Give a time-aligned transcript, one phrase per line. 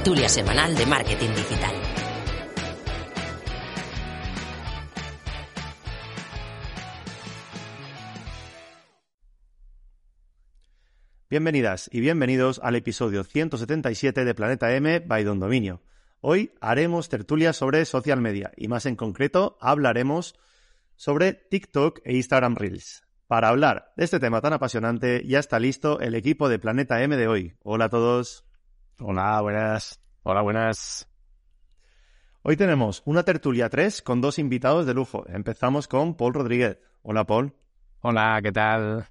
[0.00, 1.74] Tertulia semanal de marketing digital.
[11.28, 15.82] Bienvenidas y bienvenidos al episodio 177 de Planeta M by Don Dominio.
[16.22, 20.34] Hoy haremos tertulias sobre social media y más en concreto hablaremos
[20.96, 23.04] sobre TikTok e Instagram Reels.
[23.26, 27.18] Para hablar de este tema tan apasionante ya está listo el equipo de Planeta M
[27.18, 27.52] de hoy.
[27.62, 28.49] Hola a todos.
[29.02, 29.98] Hola, buenas.
[30.24, 31.08] Hola, buenas.
[32.42, 35.24] Hoy tenemos una tertulia 3 con dos invitados de lujo.
[35.28, 36.78] Empezamos con Paul Rodríguez.
[37.00, 37.54] Hola Paul.
[38.02, 39.06] Hola, ¿qué tal?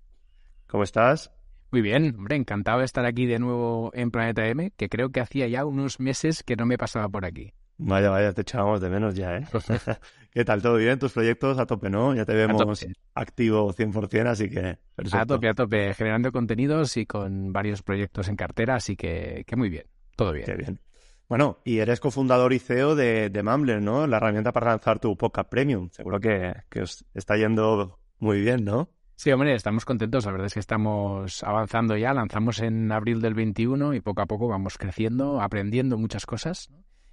[0.67, 1.32] ¿Cómo estás?
[1.72, 5.22] Muy bien, hombre, encantado de estar aquí de nuevo en Planeta M, que creo que
[5.22, 7.54] hacía ya unos meses que no me pasaba por aquí.
[7.78, 9.48] Vaya, vaya, te echábamos de menos ya, ¿eh?
[10.31, 10.61] ¿Qué tal?
[10.61, 10.99] ¿Todo bien?
[10.99, 12.13] ¿Tus proyectos a tope, no?
[12.13, 12.85] Ya te vemos
[13.16, 14.77] activo 100%, así que...
[14.95, 15.17] Perfecto.
[15.17, 19.55] A tope, a tope, generando contenidos y con varios proyectos en cartera, así que, que
[19.55, 20.45] muy bien, todo bien.
[20.45, 20.80] Qué bien.
[21.27, 24.08] Bueno, y eres cofundador y CEO de, de Mumbler, ¿no?
[24.08, 25.89] La herramienta para lanzar tu podcast premium.
[25.92, 28.89] Seguro que, que os está yendo muy bien, ¿no?
[29.15, 30.25] Sí, hombre, estamos contentos.
[30.25, 32.14] La verdad es que estamos avanzando ya.
[32.14, 36.71] Lanzamos en abril del 21 y poco a poco vamos creciendo, aprendiendo muchas cosas.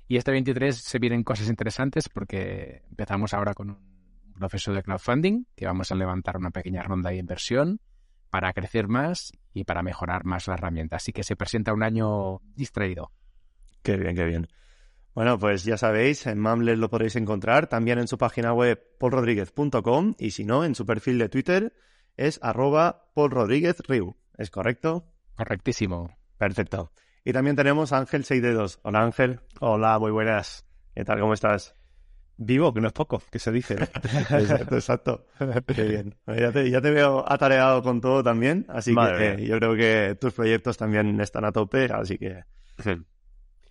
[0.08, 5.44] Y este 23 se vienen cosas interesantes porque empezamos ahora con un proceso de crowdfunding,
[5.56, 7.80] que vamos a levantar una pequeña ronda de inversión
[8.30, 10.96] para crecer más y para mejorar más la herramienta.
[10.96, 13.10] Así que se presenta un año distraído.
[13.82, 14.48] Qué bien, qué bien.
[15.14, 20.14] Bueno, pues ya sabéis, en Mumbler lo podréis encontrar, también en su página web polrodríguez.com
[20.18, 21.72] y si no, en su perfil de Twitter
[22.16, 24.14] es arroba polrodríguezriu.
[24.36, 25.06] ¿Es correcto?
[25.34, 26.14] Correctísimo.
[26.36, 26.92] Perfecto.
[27.26, 29.40] Y también tenemos a Ángel 6 Hola Ángel.
[29.58, 30.64] Hola, muy buenas.
[30.94, 31.18] ¿Qué tal?
[31.18, 31.74] ¿Cómo estás?
[32.36, 33.74] Vivo, que no es poco, que se dice.
[34.30, 35.26] exacto, exacto.
[35.74, 36.14] Qué bien.
[36.28, 39.74] Ya te, ya te, veo atareado con todo también, así Madre que eh, yo creo
[39.74, 42.44] que tus proyectos también están a tope, así que...
[42.78, 42.92] Sí.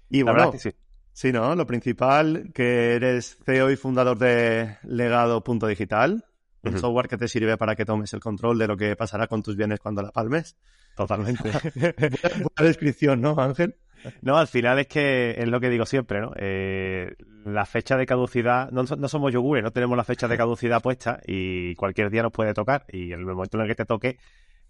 [0.09, 0.71] Y La bueno, que sí.
[1.13, 1.55] sí, ¿no?
[1.55, 6.25] Lo principal, que eres CEO y fundador de Legado.digital,
[6.65, 6.81] un uh -huh.
[6.81, 9.55] software que te sirve para que tomes el control de lo que pasará con tus
[9.55, 10.57] bienes cuando la palmes.
[10.95, 11.51] Totalmente.
[11.75, 13.75] Buena descripción, ¿no, Ángel?
[14.21, 16.31] No, al final es que es lo que digo siempre, ¿no?
[16.35, 17.15] Eh,
[17.45, 21.19] la fecha de caducidad, no, no, somos yogures, no tenemos la fecha de caducidad puesta
[21.25, 24.17] y cualquier día nos puede tocar y en el momento en el que te toque,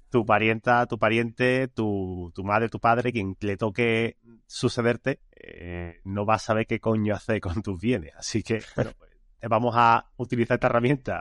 [0.10, 6.26] tu parienta, tu pariente, tu, tu madre, tu padre, quien le toque sucederte, eh, no
[6.26, 8.14] va a saber qué coño hacer con tus bienes.
[8.16, 9.12] Así que, bueno, pues,
[9.50, 11.20] vamos a utilizar esta herramienta.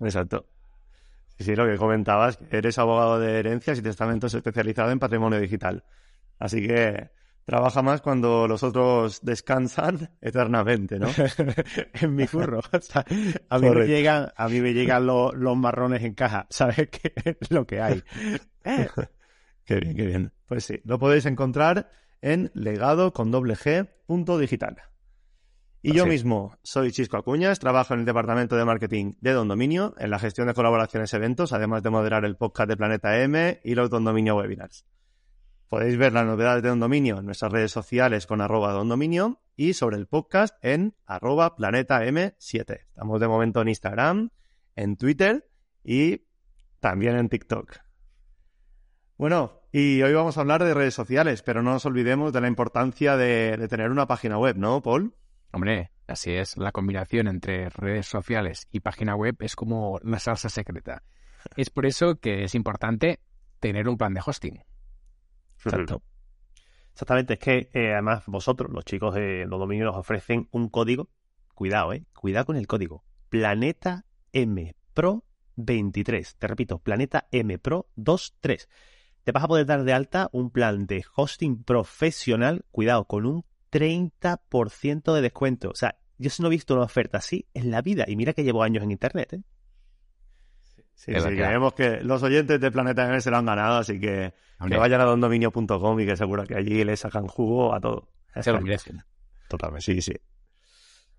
[0.00, 0.46] Exacto.
[1.36, 5.84] Sí, sí, lo que comentabas, eres abogado de herencias y testamentos especializado en patrimonio digital.
[6.38, 7.10] Así que
[7.44, 11.08] trabaja más cuando los otros descansan eternamente, ¿no?
[11.94, 12.58] en mi curro.
[12.58, 13.04] O sea,
[13.48, 16.46] a, mí me llegan, a mí me llegan los, los marrones en caja.
[16.50, 18.02] ¿Sabes qué es lo que hay?
[19.64, 20.32] qué bien, qué bien.
[20.46, 24.76] Pues sí, lo podéis encontrar en legado con doble G punto digital.
[25.80, 25.98] Y Así.
[25.98, 30.10] yo mismo soy Chisco Acuñas, trabajo en el departamento de marketing de Don Dominio, en
[30.10, 33.88] la gestión de colaboraciones eventos, además de moderar el podcast de Planeta M y los
[33.88, 34.84] Don Dominio Webinars.
[35.68, 39.40] Podéis ver las novedades de Don Dominio en nuestras redes sociales con arroba Don Dominio
[39.54, 42.86] y sobre el podcast en arroba Planeta M7.
[42.88, 44.30] Estamos de momento en Instagram,
[44.74, 45.48] en Twitter
[45.84, 46.22] y
[46.80, 47.76] también en TikTok.
[49.16, 52.48] Bueno, y hoy vamos a hablar de redes sociales, pero no nos olvidemos de la
[52.48, 55.14] importancia de, de tener una página web, ¿no, Paul?
[55.52, 56.56] Hombre, así es.
[56.56, 61.02] La combinación entre redes sociales y página web es como una salsa secreta.
[61.56, 63.20] Es por eso que es importante
[63.60, 64.62] tener un plan de hosting.
[65.64, 66.02] Exacto.
[66.92, 71.08] Exactamente, es que eh, además vosotros, los chicos de los dominios, nos ofrecen un código.
[71.54, 72.04] Cuidado, eh.
[72.12, 73.04] Cuidado con el código.
[73.28, 75.24] Planeta M Pro
[75.54, 76.36] 23.
[76.36, 78.68] Te repito, Planeta M Pro 23.
[79.22, 83.44] Te vas a poder dar de alta un plan de hosting profesional, cuidado, con un
[83.70, 85.70] 30% de descuento.
[85.70, 88.04] O sea, yo no he visto una oferta así en la vida.
[88.06, 89.42] Y mira que llevo años en Internet, ¿eh?
[90.94, 94.34] Sí, sí, creemos que los oyentes de Planeta M se lo han ganado, así que
[94.66, 98.08] que vayan a dondominio.com y que seguro que allí le sacan jugo a todo.
[98.40, 99.04] Se lo merecen.
[99.48, 99.84] Totalmente.
[99.84, 100.14] Sí, sí.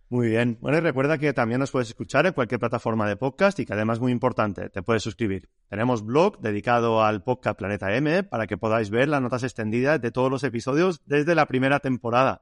[0.09, 0.57] Muy bien.
[0.59, 3.73] Bueno, y recuerda que también nos puedes escuchar en cualquier plataforma de podcast y que
[3.73, 5.50] además muy importante, te puedes suscribir.
[5.69, 10.09] Tenemos blog dedicado al podcast Planeta M para que podáis ver las notas extendidas de
[10.09, 12.41] todos los episodios desde la primera temporada,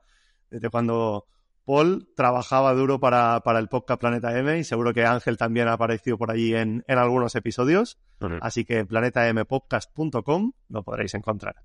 [0.49, 1.25] desde cuando
[1.65, 5.73] Paul trabajaba duro para, para, el podcast Planeta M y seguro que Ángel también ha
[5.73, 7.99] aparecido por allí en, en algunos episodios.
[8.39, 11.57] Así que planetampodcast.com lo podréis encontrar.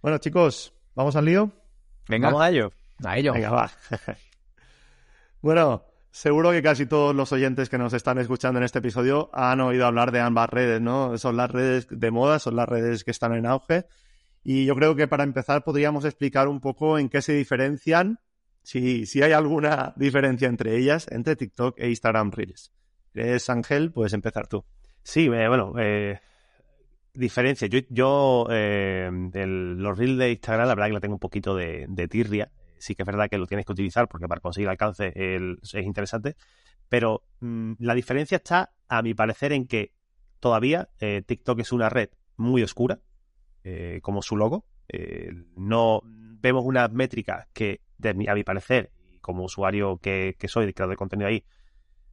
[0.00, 1.50] Bueno, chicos, ¿vamos al lío?
[2.08, 2.28] Venga.
[2.28, 2.70] Vamos a ello.
[3.04, 3.32] A ello.
[3.32, 3.70] Venga, va.
[5.40, 9.60] bueno, seguro que casi todos los oyentes que nos están escuchando en este episodio han
[9.60, 11.16] oído hablar de ambas redes, ¿no?
[11.18, 13.86] Son las redes de moda, son las redes que están en auge.
[14.44, 18.20] Y yo creo que para empezar podríamos explicar un poco en qué se diferencian
[18.62, 22.72] si, si hay alguna diferencia entre ellas, entre TikTok e Instagram Reels.
[23.14, 23.92] ¿Eres Ángel?
[23.92, 24.64] Puedes empezar tú.
[25.02, 26.20] Sí, eh, bueno, eh,
[27.14, 27.66] diferencia.
[27.66, 32.08] Yo, yo eh, los Reels de Instagram, la verdad que la tengo un poquito de,
[32.10, 32.50] tirria.
[32.80, 36.36] Sí que es verdad que lo tienes que utilizar porque para conseguir alcance es interesante.
[36.88, 39.92] Pero mm, la diferencia está, a mi parecer, en que
[40.40, 43.00] todavía TikTok es una red muy oscura,
[44.02, 44.64] como su logo.
[45.56, 50.96] no vemos unas métricas que a mi parecer, como usuario que, soy, de creador de
[50.96, 51.44] contenido ahí,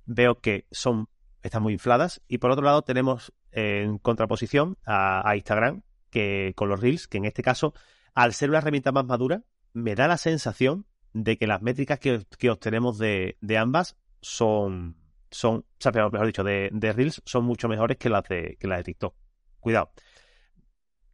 [0.06, 1.08] veo que son
[1.44, 2.22] están muy infladas.
[2.28, 7.26] Y por otro lado tenemos en contraposición a, Instagram, que con los Reels, que en
[7.26, 7.74] este caso,
[8.14, 9.44] al ser una herramienta más madura,
[9.76, 14.96] me da la sensación de que las métricas que, obtenemos de, ambas son,
[15.30, 18.68] son, o sea, mejor dicho, de, de, Reels son mucho mejores que las de, que
[18.68, 19.16] las de TikTok.
[19.60, 19.92] Cuidado.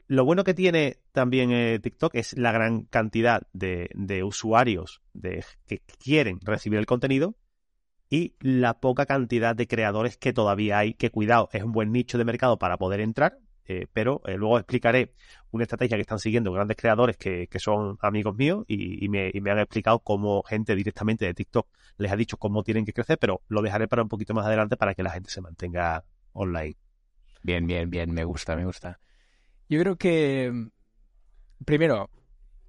[0.07, 5.81] Lo bueno que tiene también eh, TikTok es la gran cantidad de, usuarios de, que
[5.97, 7.35] quieren recibir el contenido
[8.09, 12.17] y la poca cantidad de creadores que todavía hay, que cuidado, es un buen nicho
[12.17, 13.39] de mercado para poder entrar,
[13.71, 15.13] eh, pero eh, luego explicaré
[15.51, 19.51] una estrategia que están siguiendo grandes creadores que, son amigos míos y, me, y, me,
[19.51, 23.41] han explicado cómo gente directamente de TikTok les ha dicho cómo tienen que crecer, pero
[23.47, 26.03] lo dejaré para un poquito más adelante para que la gente se mantenga
[26.33, 26.75] online.
[27.43, 28.99] Bien, bien, bien, me gusta, me gusta.
[29.69, 30.51] Yo creo que,
[31.65, 32.09] primero,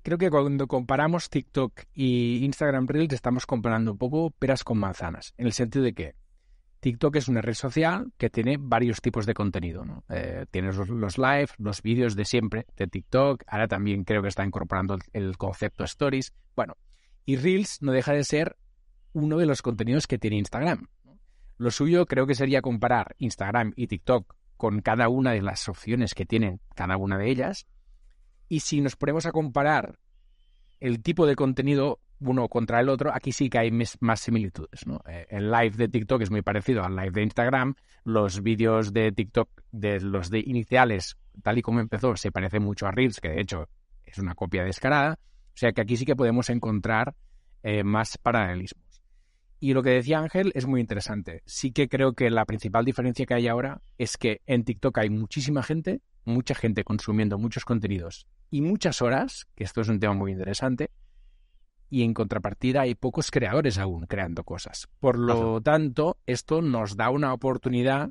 [0.02, 5.34] creo que cuando comparamos TikTok y Instagram Reels estamos comparando un poco peras con manzanas,
[5.36, 6.14] en el sentido de que
[6.82, 9.84] TikTok es una red social que tiene varios tipos de contenido.
[10.08, 14.44] Eh, tienes los, live, los vídeos de siempre de TikTok, ahora también creo que está
[14.44, 16.34] incorporando el, concepto stories.
[16.56, 16.76] Bueno,
[17.24, 18.56] y Reels no deja de ser
[19.12, 20.88] uno de los contenidos que tiene Instagram.
[21.56, 26.14] Lo suyo creo que sería comparar Instagram y TikTok con cada una de las opciones
[26.14, 27.68] que tienen cada una de ellas.
[28.48, 30.00] Y si nos ponemos a comparar
[30.80, 34.84] el tipo de contenido uno contra el otro, aquí sí que hay más similitudes.
[35.08, 37.74] Eh, el live de TikTok es muy parecido al live de Instagram.
[38.04, 42.86] Los vídeos de TikTok, de los de iniciales, tal y como empezó, se parece mucho
[42.86, 43.68] a Reels, que de hecho
[44.04, 45.18] es una copia descarada.
[45.20, 47.14] O sea que aquí sí que podemos encontrar
[47.62, 48.82] eh, más paralelismo.
[49.60, 51.42] Y lo que decía Ángel es muy interesante.
[51.46, 55.10] Sí que creo que la principal diferencia que hay ahora es que en TikTok hay
[55.10, 60.14] muchísima gente, mucha gente consumiendo muchos contenidos y muchas horas, que esto es un tema
[60.14, 60.90] muy interesante,
[61.92, 64.88] y en contrapartida hay pocos creadores aún creando cosas.
[64.98, 68.10] Por lo tanto, esto nos da una oportunidad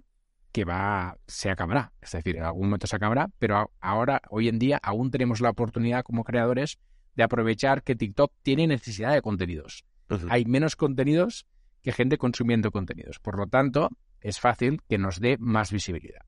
[0.52, 1.94] que va, se acabará.
[2.02, 5.50] Es decir, en algún momento se acabará, pero ahora, hoy en día, aún tenemos la
[5.50, 6.80] oportunidad como creadores
[7.16, 9.84] de aprovechar que TikTok tiene necesidad de contenidos
[10.30, 11.46] hay menos contenidos
[11.82, 13.20] que gente consumiendo contenidos.
[13.20, 16.26] Por lo tanto, es fácil que nos dé más visibilidad.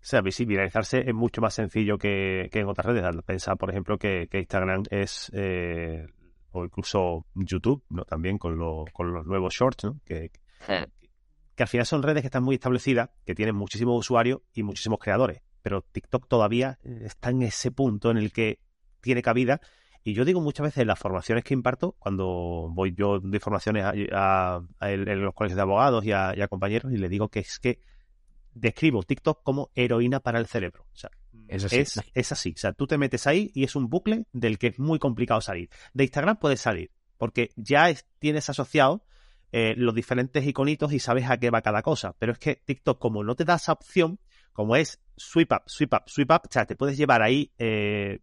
[0.00, 3.04] O sea, visibilizarse es mucho más sencillo que, en otras redes.
[3.24, 6.06] Pensar, por ejemplo, que, Instagram es, eh,
[6.52, 8.04] o incluso YouTube, ¿no?
[8.04, 8.58] también con,
[8.92, 10.00] con los nuevos shorts, ¿no?
[10.04, 10.30] que,
[11.54, 14.98] que al final son redes que están muy establecidas, que tienen muchísimos usuarios y muchísimos
[14.98, 15.42] creadores.
[15.62, 18.60] Pero TikTok todavía está en ese punto en el que
[19.00, 19.60] tiene cabida
[20.08, 23.84] y yo digo muchas veces en las formaciones que imparto, cuando voy yo de formaciones
[24.12, 27.80] a, en los colegios de abogados y a, compañeros, y les digo que es que
[28.60, 30.86] describo TikTok como heroína para el cerebro.
[30.92, 31.10] O sea,
[31.48, 32.52] es, es, así.
[32.54, 35.40] O sea, tú te metes ahí y es un bucle del que es muy complicado
[35.40, 35.70] salir.
[35.94, 39.04] De Instagram puedes salir, porque ya tienes asociado
[39.50, 42.14] eh, los diferentes iconitos y sabes a qué va cada cosa.
[42.18, 44.20] Pero es que TikTok, como no te da esa opción,
[44.52, 48.18] como es sweep up, sweep up, sweep up, o sea, te puedes llevar ahí eh,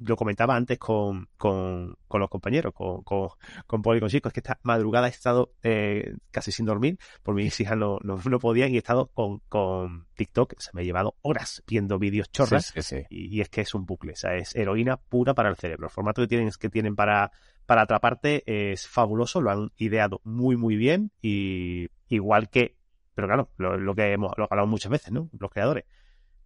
[0.00, 3.30] lo comentaba antes con, con, los compañeros, con, con,
[3.66, 6.98] con Paul y con Chico, es que esta madrugada he estado eh, casi sin dormir,
[7.22, 10.84] por mis hijas no, no, podían y he estado con, con TikTok, se me ha
[10.84, 12.72] llevado horas viendo vídeos chorras
[13.10, 15.86] Y, es que es un bucle, o sea, es heroína pura para el cerebro.
[15.86, 17.30] El formato que tienen, que tienen para,
[17.66, 22.76] para atraparte es fabuloso, lo han ideado muy muy bien y igual que,
[23.14, 25.28] pero claro, lo, que hemos lo hablado muchas veces, ¿no?
[25.38, 25.84] Los creadores.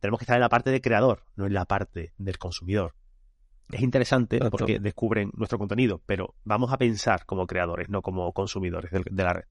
[0.00, 2.94] Tenemos que estar en la parte de creador, no en la parte del consumidor
[3.72, 8.90] es interesante porque descubren nuestro contenido, pero vamos a pensar como creadores, no como consumidores
[8.90, 9.44] de, la red.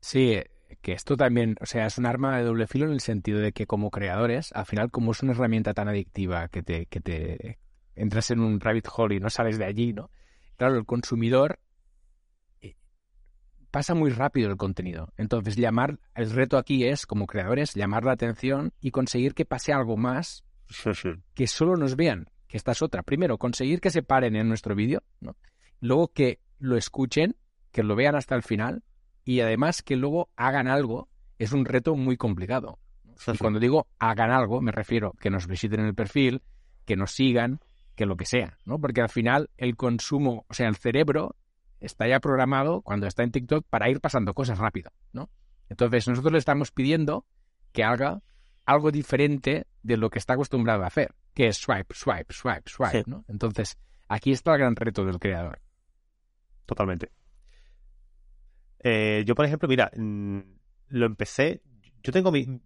[0.00, 0.38] Sí,
[0.82, 3.52] que esto también, o sea, es un arma de doble filo en el sentido de
[3.52, 7.58] que como creadores, al final, como es una herramienta tan adictiva que te, que te
[7.94, 10.10] entras en un rabbit hole y no sales de allí, ¿no?
[10.56, 11.58] Claro, el consumidor
[12.60, 12.76] eh,
[13.70, 15.10] pasa muy rápido el contenido.
[15.16, 19.72] Entonces, llamar, el reto aquí es, como creadores, llamar la atención y conseguir que pase
[19.72, 20.44] algo más
[21.34, 23.02] que solo nos vean que esta es otra.
[23.02, 25.36] Primero, conseguir que se paren en nuestro vídeo, ¿no?
[25.80, 27.36] luego que lo escuchen,
[27.70, 28.82] que lo vean hasta el final
[29.24, 32.78] y además que luego hagan algo es un reto muy complicado.
[33.32, 36.42] Y cuando digo hagan algo, me refiero que nos visiten en el perfil,
[36.84, 37.60] que nos sigan,
[37.94, 38.80] que lo que sea, ¿no?
[38.80, 41.36] Porque al final el consumo, o sea, el cerebro
[41.80, 45.30] está ya programado cuando está en TikTok para ir pasando cosas rápido, ¿no?
[45.68, 47.26] Entonces nosotros le estamos pidiendo
[47.72, 48.22] que haga
[48.64, 53.04] algo diferente de lo que está acostumbrado a hacer que es swipe, swipe, swipe, swipe,
[53.06, 53.24] ¿no?
[53.28, 55.60] Entonces, aquí está el gran reto del creador.
[56.66, 57.12] Totalmente.
[58.80, 60.40] Eh, yo, por ejemplo, mira, mm,
[60.88, 61.62] lo empecé.
[62.02, 62.60] Yo tengo mi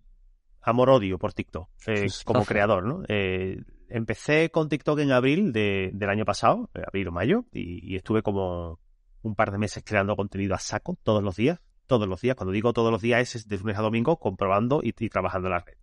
[0.63, 3.03] amor-odio por TikTok eh, como creador, ¿no?
[3.09, 8.81] Eh, empecé con TikTok en abril del año pasado, abril o mayo, y, estuve como
[9.21, 11.61] un par de meses creando contenido a saco todos los días.
[11.87, 12.37] Todos los días.
[12.37, 15.61] Cuando digo todos los días es de lunes a domingo comprobando y trabajando en la
[15.61, 15.82] red.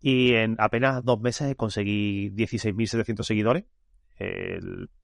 [0.00, 3.64] Y en apenas dos meses conseguí 16.700 seguidores.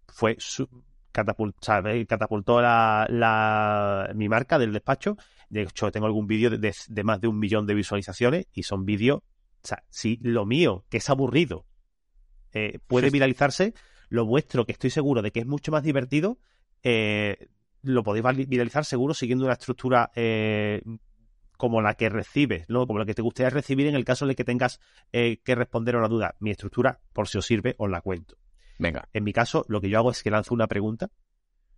[0.09, 0.69] fue su,
[1.15, 5.17] catapultó la, mi marca del despacho.
[5.49, 9.19] De hecho, tengo algún vídeo de, más de un millón de visualizaciones y son vídeos.
[9.19, 11.67] O sea, si lo mío, que es aburrido,
[12.53, 13.75] eh, puede viralizarse,
[14.09, 16.39] lo vuestro, que estoy seguro de que es mucho más divertido,
[16.83, 17.49] eh,
[17.83, 20.83] lo podéis viralizar seguro siguiendo una estructura eh,
[21.57, 22.87] como la que recibes, ¿no?
[22.87, 24.81] Como la que te gustaría recibir en el caso de que tengas
[25.13, 26.35] eh, que responder a una duda.
[26.41, 28.37] Mi estructura, por si os sirve, os la cuento.
[28.79, 29.09] Venga.
[29.13, 31.11] En mi caso, lo que yo hago es que lanzo una pregunta,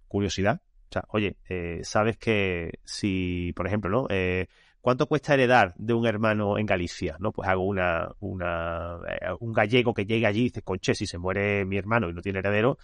[0.08, 0.62] curiosidad.
[0.88, 4.06] O sea, oye, eh, sabes que si, por ejemplo, ¿no?
[4.08, 4.46] Eh,
[4.86, 7.16] ¿Cuánto cuesta heredar de un hermano en Galicia?
[7.18, 7.32] ¿No?
[7.32, 11.18] Pues hago una, una eh, un gallego que llegue allí y dice, conche, si se
[11.18, 12.78] muere mi hermano y no tiene heredero,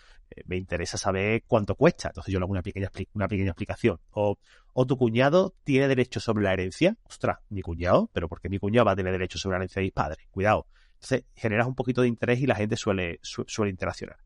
[0.46, 2.08] me interesa saber cuánto cuesta.
[2.08, 4.00] Entonces yo le hago una pequeña, una pequeña explicación.
[4.10, 4.36] O,
[4.72, 6.96] o tu cuñado tiene derecho sobre la herencia.
[7.04, 9.80] Ostras, mi cuñado, pero ¿por qué mi cuñado va a tener derecho sobre la herencia
[9.80, 10.26] de mis padres?
[10.30, 10.66] Cuidado.
[10.94, 14.18] Entonces generas un poquito de interés y la gente suele, suele interaccionar.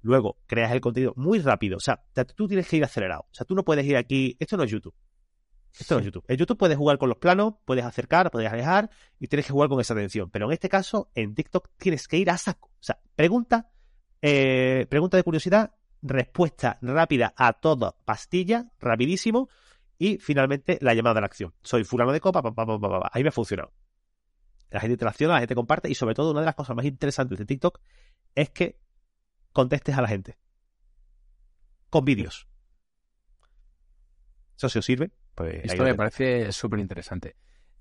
[0.00, 1.76] Luego, creas el contenido muy rápido.
[1.76, 2.02] O sea,
[2.36, 3.22] tú tienes que ir acelerado.
[3.22, 4.36] O sea, tú no puedes ir aquí.
[4.38, 4.94] Esto no es YouTube.
[5.78, 6.24] Esto es YouTube.
[6.28, 9.68] En YouTube puedes jugar con los planos, puedes acercar, puedes alejar y tienes que jugar
[9.68, 10.30] con esa atención.
[10.30, 12.68] Pero en este caso, en TikTok tienes que ir a saco.
[12.68, 13.70] O sea, pregunta,
[14.22, 19.48] eh, pregunta de curiosidad, respuesta rápida a todo, pastilla, rapidísimo.
[19.98, 21.54] Y finalmente la llamada a la acción.
[21.62, 23.72] Soy fulano de copa, pa, pa, pa, ahí me ha funcionado.
[24.70, 27.38] La gente interacciona, la gente comparte y sobre todo una de las cosas más interesantes
[27.38, 27.80] de TikTok
[28.34, 28.80] es que
[29.52, 30.36] contestes a la gente.
[31.90, 32.48] Con vídeos.
[34.56, 35.12] Eso se os sirve.
[35.34, 37.36] Pues Esto me parece súper interesante.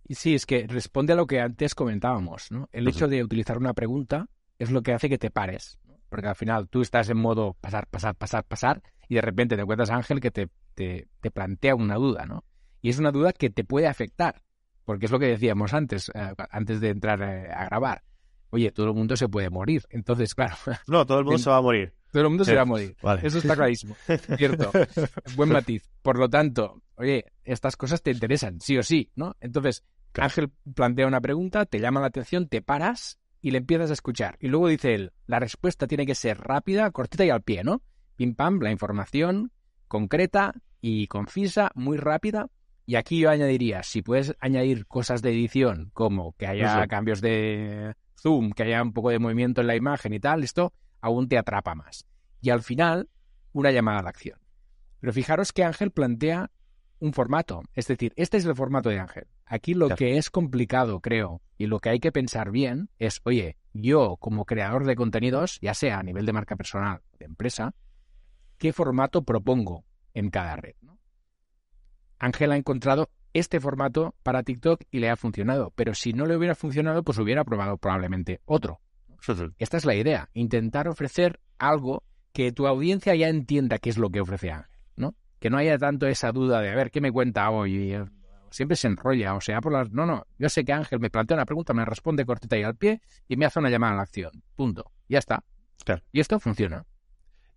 [0.05, 2.67] Y sí, es que responde a lo que antes comentábamos, ¿no?
[2.71, 4.27] El hecho de utilizar una pregunta
[4.59, 5.79] es lo que hace que te pares,
[6.09, 9.61] porque al final tú estás en modo pasar, pasar, pasar, pasar, y de repente te
[9.61, 12.43] encuentras a Ángel que te, te, te plantea una duda, ¿no?
[12.81, 14.41] Y es una duda que te puede afectar,
[14.83, 18.03] porque es lo que decíamos antes, eh, antes de entrar eh, a grabar.
[18.49, 19.83] Oye, todo el mundo se puede morir.
[19.89, 20.55] Entonces, claro.
[20.87, 21.93] No, todo el mundo se va a morir.
[22.11, 22.95] Todo el mundo se va a morir.
[23.23, 23.95] Eso está clarísimo.
[24.37, 24.71] Cierto.
[25.35, 25.89] Buen matiz.
[26.01, 29.35] Por lo tanto, oye, estas cosas te interesan, sí o sí, ¿no?
[29.39, 33.93] Entonces, Ángel plantea una pregunta, te llama la atención, te paras y le empiezas a
[33.93, 34.37] escuchar.
[34.39, 37.81] Y luego dice él, la respuesta tiene que ser rápida, cortita y al pie, ¿no?
[38.15, 39.51] Pim pam, la información
[39.93, 42.47] concreta y concisa, muy rápida.
[42.87, 47.93] Y aquí yo añadiría, si puedes añadir cosas de edición, como que haya cambios de
[48.19, 51.37] zoom, que haya un poco de movimiento en la imagen y tal, esto aún te
[51.37, 52.07] atrapa más.
[52.41, 53.07] Y al final,
[53.51, 54.39] una llamada a la acción.
[54.99, 56.49] Pero fijaros que Ángel plantea
[56.97, 57.61] un formato.
[57.75, 59.27] Es decir, este es el formato de Ángel.
[59.45, 63.57] Aquí lo que es complicado, creo, y lo que hay que pensar bien es, oye,
[63.73, 67.75] yo como creador de contenidos, ya sea a nivel de marca personal o de empresa,
[68.63, 70.75] ¿qué formato propongo en cada red?
[72.17, 76.37] Ángel ha encontrado este formato para TikTok y le ha funcionado, pero si no le
[76.37, 78.79] hubiera funcionado, pues hubiera probado probablemente otro.
[79.57, 84.09] Esta es la idea, intentar ofrecer algo que tu audiencia ya entienda qué es lo
[84.09, 85.13] que ofrece Ángel, ¿no?
[85.39, 87.93] Que no haya tanto esa duda de, a ver, ¿qué me cuenta hoy?
[88.49, 89.91] Siempre se enrolla, o sea, por las...
[89.91, 92.77] No, no, yo sé que Ángel me plantea una pregunta, me responde cortita y al
[92.77, 94.31] pie y me hace una llamada a la acción.
[94.55, 94.89] Punto.
[95.09, 95.43] Ya está.
[95.83, 96.01] Claro.
[96.13, 96.85] Y esto funciona.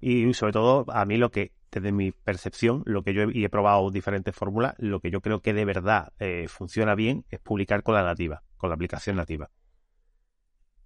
[0.00, 3.44] Y sobre todo, a mí lo que, desde mi percepción, lo que yo he, y
[3.44, 7.40] he probado diferentes fórmulas, lo que yo creo que de verdad eh, funciona bien es
[7.40, 9.50] publicar con la nativa, con la aplicación nativa.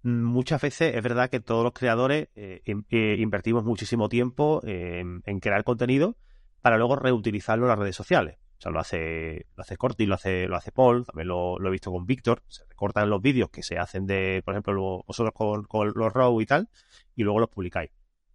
[0.03, 5.39] Muchas veces es verdad que todos los creadores eh, eh, invertimos muchísimo tiempo en, en
[5.39, 6.17] crear contenido
[6.61, 8.37] para luego reutilizarlo en las redes sociales.
[8.57, 11.71] O sea, lo hace, lo hace Corti, lo hace, lo hace Paul, también lo, he
[11.71, 12.43] visto con Víctor.
[12.47, 16.13] Se recortan los vídeos que se hacen de, por ejemplo, lo- vosotros con, con los
[16.13, 16.69] RAW y tal,
[17.15, 17.91] y luego los publicáis.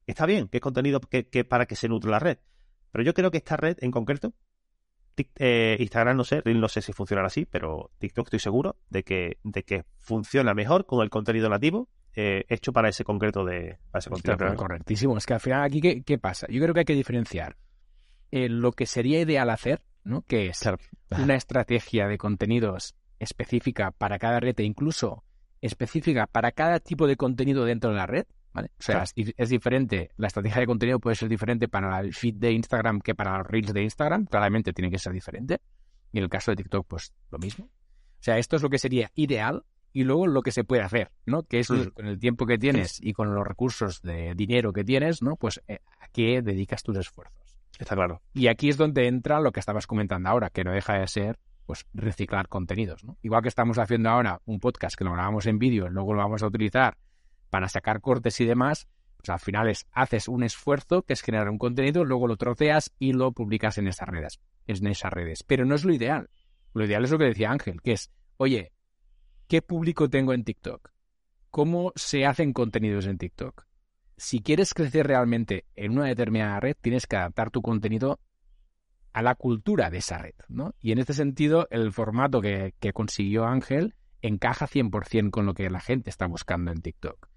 [0.07, 2.39] Está bien, que es contenido que, que para que se nutre la red.
[2.93, 4.33] Pero yo creo que esta red en concreto,
[5.17, 8.77] Tic- eh, Instagram no sé, Reel no sé si funcionará así, pero TikTok estoy seguro
[8.91, 13.45] de que, de que funciona mejor con el contenido nativo eh, hecho para ese concreto
[13.45, 14.39] de para ese contenido.
[14.39, 15.17] Claro, correctísimo.
[15.19, 16.47] Es que al final aquí, ¿qué, qué pasa?
[16.49, 17.57] Yo creo que hay que diferenciar
[18.31, 20.23] eh, lo que sería ideal hacer, ¿no?
[20.23, 20.61] Que es
[21.23, 25.25] una estrategia de contenidos específica para cada red e incluso
[25.61, 28.71] específica para cada tipo de contenido dentro de la red, ¿vale?
[28.79, 29.11] O sea, Claro.
[29.15, 33.01] es, es diferente, la estrategia de contenido puede ser diferente para el feed de Instagram
[33.01, 35.61] que para los reels de Instagram, claramente tiene que ser diferente.
[36.13, 37.67] Y en el caso de TikTok, pues lo mismo.
[37.67, 41.11] O sea, esto es lo que sería ideal y luego lo que se puede hacer,
[41.27, 41.43] ¿no?
[41.43, 41.93] Que es Ujú.
[41.93, 45.37] con el tiempo que tienes y con los recursos de dinero que tienes, ¿no?
[45.37, 47.57] Pues eh, a qué dedicas tus esfuerzos.
[47.79, 48.23] Está claro.
[48.33, 51.39] Y aquí es donde entra lo que estabas comentando ahora, que no deja de ser
[51.67, 53.19] pues reciclar contenidos, ¿no?
[53.23, 56.43] Igual que estamos haciendo ahora un podcast que lo grabamos en vídeo, luego lo vamos
[56.43, 56.97] a utilizar
[57.51, 61.49] para sacar cortes y demás, pues al final es haces un esfuerzo que es generar
[61.49, 65.43] un contenido, luego lo troceas y lo publicas en esas redes, en esas redes.
[65.43, 66.31] Pero no es lo ideal.
[66.75, 68.73] Lo ideal es lo que decía Ángel, que es, oye,
[69.49, 70.91] ¿qué público tengo en TikTok?
[71.51, 73.67] ¿Cómo se hacen contenidos en TikTok?
[74.19, 78.21] Si quieres crecer realmente en una determinada red, tienes que adaptar tu contenido
[79.13, 80.75] a la cultura de esa red, ¿no?
[80.81, 85.71] Y en este sentido, el formato que, que consiguió Ángel encaja 100% con lo que
[85.71, 87.29] la gente está buscando en TikTok.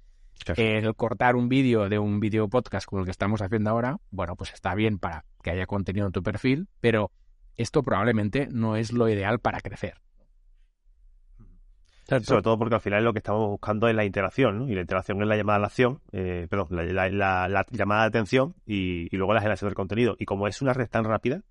[0.45, 0.61] Claro.
[0.61, 4.35] El cortar un vídeo de un vídeo podcast como el que estamos haciendo ahora, bueno,
[4.35, 7.11] pues está bien para que haya contenido en tu perfil, pero
[7.55, 9.95] esto probablemente no es lo ideal para crecer.
[12.25, 14.67] Sobre todo porque al final lo que estamos buscando es la interacción, ¿no?
[14.67, 17.65] Y la interacción es la llamada a la acción, eh, perdón, la, la- la- la
[17.69, 20.15] llamada de atención y, y luego la generación del contenido.
[20.17, 21.43] Y como es una red tan rápida,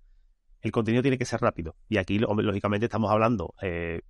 [0.61, 1.75] el contenido tiene que ser rápido.
[1.87, 4.01] Y aquí, lógicamente, estamos hablando eh,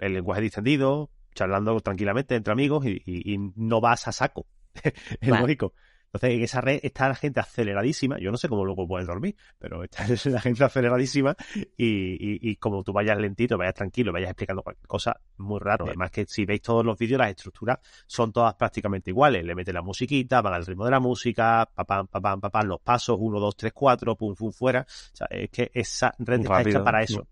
[0.00, 4.46] el lenguaje distendido, charlando tranquilamente entre amigos y, y- y no vas a saco.
[4.82, 5.40] es Vale.
[5.42, 5.72] lógico.
[6.10, 8.18] Entonces, en esa red está la gente aceleradísima.
[8.18, 11.36] Yo no sé cómo luego puedes dormir, pero está la gente aceleradísima
[11.76, 15.84] y, y- y como tú vayas lentito, vayas tranquilo, vayas explicando cualquier cosa, muy raro.
[15.86, 19.44] Además que si veis todos los vídeos, las estructuras son todas prácticamente iguales.
[19.44, 23.18] Le meten la musiquita, van al ritmo de la música, papam, papam, papam, los pasos,
[23.20, 24.80] uno, dos, tres, cuatro, pum, pum, fuera.
[24.88, 26.70] O sea, es que esa red está Rápido.
[26.78, 27.28] hecha para eso.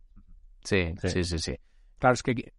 [0.63, 1.09] Sí, Sí.
[1.09, 1.57] sí, sí, sí.
[1.99, 2.53] Claro, es que,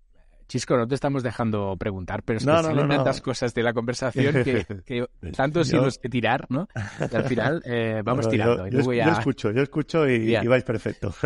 [0.48, 3.54] Chisco, no te estamos dejando preguntar, pero es que No, no, salen no, tantas cosas
[3.54, 5.06] de la conversación que, que
[5.36, 6.68] tantos Yo- hilos que tirar, ¿no?
[7.12, 8.58] Y al final eh, vamos tirando.
[8.60, 11.14] Yo, y yo luego es- ya- yo escucho, yo escucho y, vais perfecto.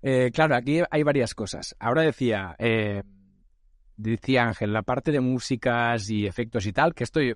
[0.00, 1.74] Eh, claro, aquí hay varias cosas.
[1.80, 3.02] Ahora decía, eh,
[3.96, 7.34] decía Ángel, la parte de músicas y efectos y tal, que esto yo-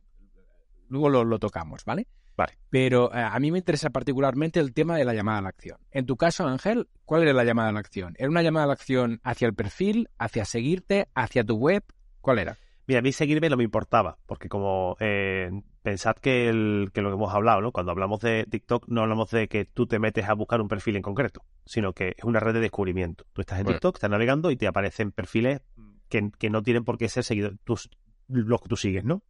[0.88, 2.06] luego lo, lo tocamos, ¿vale?
[2.37, 2.59] Vale.
[2.71, 5.79] Pero eh, a mí me interesa particularmente el tema de la llamada a la acción.
[5.90, 8.14] En tu caso, Ángel, ¿cuál era la llamada a la acción?
[8.18, 11.85] ¿Era una llamada a la acción hacia el perfil, hacia seguirte, hacia tu web?
[12.21, 12.57] ¿Cuál era?
[12.87, 15.51] Mira, a mí seguirme no me importaba, porque como eh,
[15.83, 17.71] pensad que, el, que lo que hemos hablado, ¿no?
[17.71, 20.97] Cuando hablamos de TikTok no hablamos de que tú te metes a buscar un perfil
[20.97, 23.25] en concreto, sino que es una red de descubrimiento.
[23.33, 23.77] Tú estás en Bueno.
[23.77, 25.61] TikTok, estás navegando y te aparecen perfiles
[26.09, 27.88] que, que no tienen por qué ser seguidos, tus,
[28.27, 29.23] los que tú sigues, ¿no?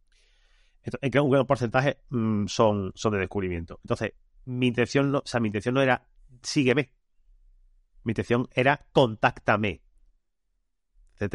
[0.83, 3.79] Entonces, creo que un gran porcentaje mm, son, son de descubrimiento.
[3.83, 4.13] Entonces,
[4.45, 6.05] mi intención no, o sea, mi intención no era
[6.41, 6.91] sígueme.
[8.03, 9.81] Mi intención era contáctame.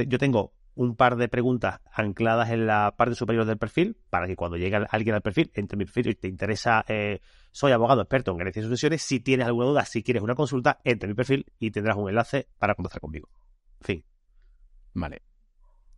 [0.07, 4.37] Yo tengo un par de preguntas ancladas en la parte superior del perfil para que
[4.37, 8.31] cuando llegue alguien al perfil, entre mi perfil y te interesa, eh, soy abogado experto
[8.33, 11.47] en ganancias y sucesiones, si tienes alguna duda, si quieres una consulta, entre mi perfil
[11.59, 13.29] y tendrás un enlace para contactar conmigo.
[13.81, 14.05] En fin.
[14.95, 15.23] Vale.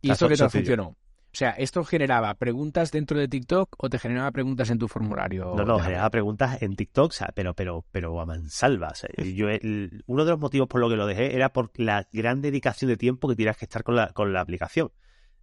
[0.01, 0.97] ¿Y sea, esto so- qué tal funcionó?
[1.33, 5.53] O sea, ¿esto generaba preguntas dentro de TikTok o te generaba preguntas en tu formulario?
[5.55, 8.89] No, no, generaba preguntas en TikTok, o sea, pero, pero, pero a mansalva.
[8.89, 11.71] O sea, yo, el- uno de los motivos por lo que lo dejé era por
[11.75, 14.91] la gran dedicación de tiempo que tienes que estar con la, con la aplicación.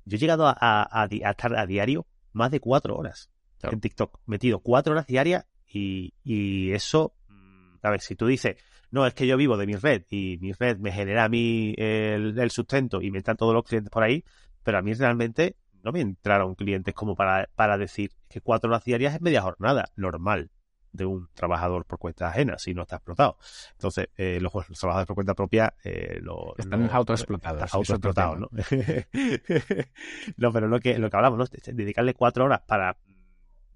[0.05, 3.31] Yo he llegado a, a- a di- a estar a diario más de cuatro horas
[3.59, 3.75] Claro.
[3.75, 8.57] en TikTok, metido cuatro horas diarias y, y eso, mm, a ver, si tú dices,
[8.91, 11.75] no, es que yo vivo de mi red y mi red me genera a mí
[11.79, 14.23] el, el sustento y me están todos los clientes por ahí,
[14.63, 18.85] pero a mí realmente no me entraron clientes como para, para decir que cuatro horas
[18.85, 20.51] diarias es media jornada, normal
[20.93, 23.39] de un trabajador por cuenta ajena si no está explotado.
[23.73, 27.75] Entonces, eh, los, trabajadores por cuenta propia eh, lo, están autoexplotados.
[27.75, 28.49] Autoexplotados, ¿no?
[30.37, 31.45] no, pero lo que, lo que hablamos, ¿no?
[31.73, 32.97] Dedicarle cuatro horas para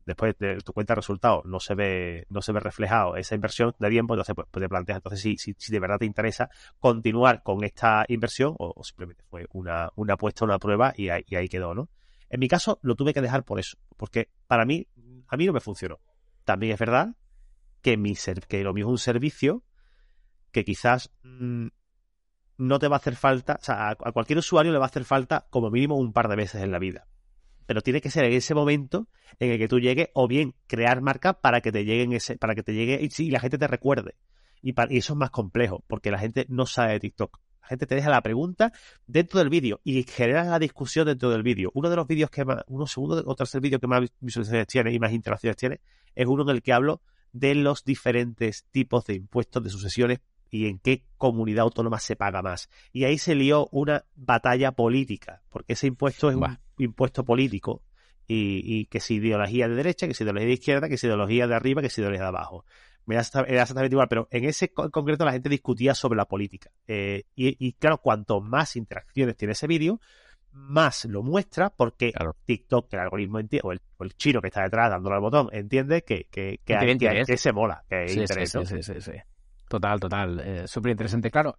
[0.07, 3.75] después de tu cuenta de resultados no se ve no se ve reflejado esa inversión
[3.79, 6.51] de tiempo, entonces pues, pues te planteas entonces si, si, si, de verdad te interesa
[6.79, 11.37] continuar con esta inversión o, simplemente fue una, una apuesta, una prueba y ahí, y
[11.37, 11.89] ahí quedó, ¿no?
[12.33, 14.87] En mi caso lo tuve que dejar por eso, porque para mí,
[15.29, 16.01] a mí no me funcionó.
[16.45, 17.15] También es verdad
[17.83, 18.15] que, mi
[18.49, 19.63] que lo mío es un servicio
[20.51, 21.67] que quizás mm,
[22.59, 25.05] no te va a hacer falta, o sea, a, cualquier usuario le va a hacer
[25.05, 27.07] falta como mínimo un par de veces en la vida.
[27.67, 31.01] Pero tiene que ser en ese momento en el que tú llegues o bien crear
[31.01, 34.15] marca para que te lleguen ese, para que te llegue y, la gente te recuerde.
[34.61, 37.39] Y, y eso es más complejo, porque la gente no sabe de TikTok.
[37.63, 38.73] La gente te deja la pregunta
[39.07, 41.71] dentro del vídeo y genera la discusión dentro del vídeo.
[41.75, 44.93] Uno de los vídeos que más, uno segundo o tercer vídeo que más visualizaciones tiene
[44.93, 45.81] y más interacciones tiene
[46.15, 47.01] es uno en el que hablo
[47.33, 50.21] de los diferentes tipos de impuestos de sucesiones
[50.53, 52.69] y en qué comunidad autónoma se paga más.
[52.93, 57.83] Y ahí se lió una batalla política, porque ese impuesto es un impuesto político
[58.29, 61.55] y, que si ideología de derecha, que si ideología de izquierda, que si ideología de
[61.55, 62.67] arriba, que si ideología de abajo.
[63.09, 66.71] Era exactamente igual, pero en ese concreto la gente discutía sobre la política.
[66.87, 70.01] Eh, y, y, claro, cuanto más interacciones tiene ese vídeo,
[70.53, 72.13] más lo muestra porque
[72.45, 76.29] TikTok, el algoritmo entiende, o el, chino que está detrás dándole al botón, entiende que,
[76.31, 78.51] que, que, se mola, que interés.
[78.51, 79.13] Sí, sí, sí,
[79.73, 80.41] Total, total.
[80.45, 81.31] Eh, Súper interesante.
[81.31, 81.57] Claro,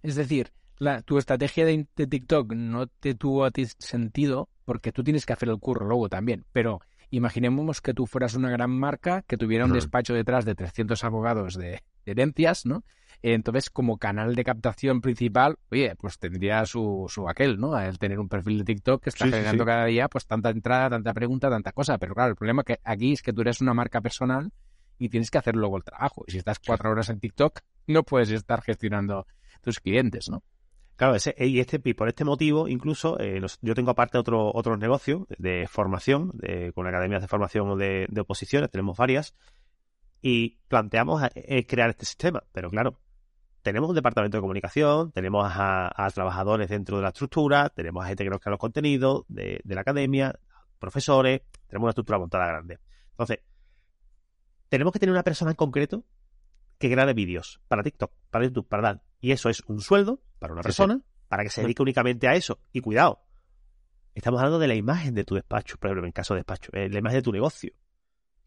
[0.00, 5.02] es decir, la, tu estrategia de, TikTok no te tuvo a ti sentido porque tú
[5.02, 6.44] tienes que hacer el curro luego también.
[6.52, 11.02] Pero imaginemos que tú fueras una gran marca que tuviera un despacho detrás de 300
[11.02, 12.84] abogados de herencias, ¿no?
[13.22, 17.76] Entonces, como canal de captación principal, oye, pues tendría su, su aquel, ¿no?
[17.76, 21.12] El tener un perfil de TikTok que está generando cada día, pues tanta entrada, tanta
[21.12, 21.98] pregunta, tanta cosa.
[21.98, 24.52] Pero claro, el problema que aquí es que tú eres una marca personal
[24.98, 26.24] y tienes que hacer luego el trabajo.
[26.26, 29.26] Y si estás cuatro horas en TikTok, no puedes estar gestionando
[29.62, 30.42] tus clientes, ¿no?
[30.96, 34.78] Claro, ese, y, este, y por este motivo, incluso, eh, yo tengo aparte otro, otros
[34.78, 39.34] negocios de formación, de, con academias de formación de, de oposiciones, tenemos varias,
[40.20, 42.42] y planteamos eh, crear este sistema.
[42.52, 42.98] Pero claro,
[43.62, 48.24] tenemos un departamento de comunicación, tenemos a, trabajadores dentro de la estructura, tenemos a gente
[48.24, 50.34] que nos crea los contenidos de, la academia,
[50.78, 52.78] profesores, tenemos una estructura montada grande.
[53.10, 53.40] Entonces,
[54.68, 56.04] tenemos que tener una persona en concreto
[56.78, 59.02] que grabe vídeos para TikTok, para YouTube, para Dan.
[59.20, 62.60] Y eso es un sueldo para una persona, para que se dedique únicamente a eso.
[62.72, 63.24] Y cuidado,
[64.14, 66.88] estamos hablando de la imagen de tu despacho, por ejemplo, en caso de despacho, eh,
[66.88, 67.72] la imagen de tu negocio.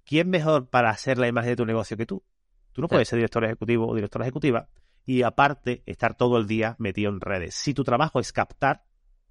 [0.06, 2.24] ¿Quién mejor para hacer la imagen de tu negocio que tú?
[2.72, 4.70] Tú no puedes ser director ejecutivo o directora ejecutiva
[5.06, 7.56] y aparte estar todo el día metido en redes.
[7.56, 8.86] Si tu trabajo es captar,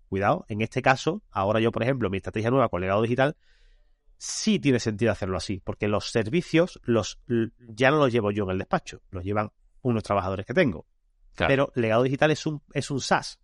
[0.08, 3.36] cuidado, en este caso, ahora yo, por ejemplo, mi estrategia nueva con legado digital,
[4.20, 7.20] sí tiene sentido hacerlo así, porque los servicios los
[7.58, 10.86] ya no los llevo yo en el despacho, los llevan unos trabajadores que tengo.
[11.36, 13.40] Pero legado digital es un, es un SaaS.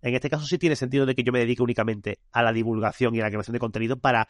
[0.00, 3.14] En este caso sí tiene sentido de que yo me dedique únicamente a la divulgación
[3.14, 4.28] y a la creación de contenido para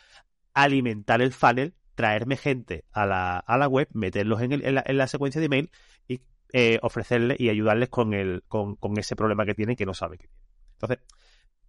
[0.52, 4.98] alimentar el funnel, traerme gente a la, a la web, meterlos en, en, la, en
[4.98, 5.70] la secuencia de email
[6.08, 10.18] y eh, ofrecerles y ayudarles con, el, con, ese problema que tienen que no saben
[10.18, 10.48] que tienen.
[10.72, 10.98] Entonces,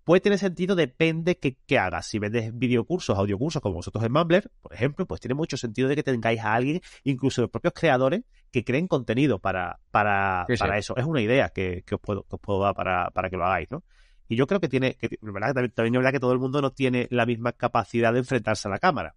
[0.08, 2.08] puede tener sentido, depende que, qué hagas.
[2.08, 5.98] Si vendes videocursos, audiocursos como vosotros en Mumbler, por ejemplo, pues tiene mucho sentido de
[5.98, 10.96] que tengáis a alguien, incluso los propios creadores, que creen contenido para, para, para eso.
[10.96, 13.70] Es una idea que, os, puedo, que os puedo dar para, para que lo hagáis,
[13.70, 13.84] ¿no?
[14.30, 15.54] Y yo creo que tiene, que, ¿verdad?
[15.54, 18.70] También, también es verdad que todo el mundo no tiene la misma capacidad de enfrentarse
[18.70, 19.14] a la cámara.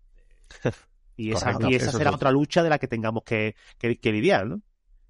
[1.17, 4.61] y esa, y esa será otra lucha de la que tengamos que, que lidiar, ¿no?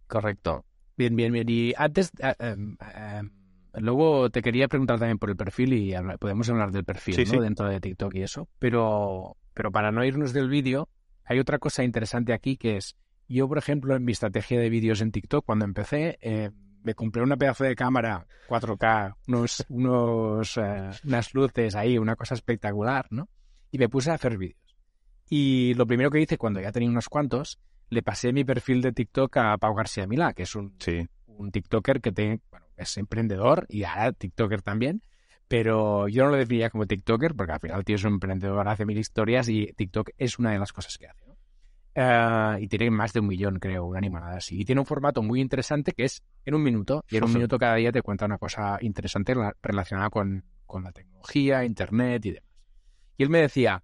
[0.06, 0.66] Correcto.
[1.00, 1.48] Bien, bien, bien.
[1.48, 3.30] Y antes, eh, em, em,
[3.74, 7.40] luego te quería preguntar también por el perfil y podemos hablar del perfil ¿no?
[7.40, 8.48] dentro de TikTok y eso.
[8.58, 10.88] Pero, pero para no irnos del vídeo,
[11.24, 12.96] hay otra cosa interesante aquí que es,
[13.28, 16.50] yo por ejemplo en mi estrategia de vídeos en TikTok, cuando empecé, eh,
[16.82, 22.34] me compré una pedazo de cámara 4K, unos, unos, eh, unas luces ahí, una cosa
[22.34, 23.28] espectacular, ¿no?
[23.70, 24.58] Y me puse a hacer vídeos.
[25.28, 28.92] Y lo primero que hice cuando ya tenía unos cuantos le pasé mi perfil de
[28.92, 30.76] TikTok a Pau García Milá, que es un,
[31.26, 35.02] un TikToker que tiene, bueno, es emprendedor y ahora TikToker también,
[35.48, 38.68] pero yo no lo definiría como TikToker porque al final el tío es un emprendedor,
[38.68, 41.24] hace mil historias y TikTok es una de las cosas que hace.
[41.94, 44.60] Eh, y tiene más de un millón, creo, una animada así.
[44.60, 47.58] Y tiene un formato muy interesante que es en un minuto, y en un minuto
[47.58, 52.50] cada día te cuenta una cosa interesante relacionada con, con la tecnología, internet y demás.
[53.16, 53.82] Y él me decía,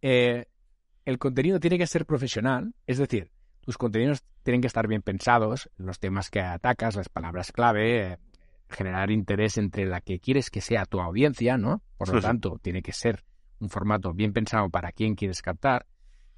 [0.00, 0.46] eh,
[1.04, 3.31] el contenido tiene que ser profesional, es decir,
[3.62, 8.18] tus contenidos tienen que estar bien pensados, los temas que atacas, las palabras clave,
[8.68, 11.82] generar interés entre la que quieres que sea tu audiencia, ¿no?
[11.96, 13.24] Por lo tanto, tiene que ser
[13.60, 15.86] un formato bien pensado para quien quieres captar.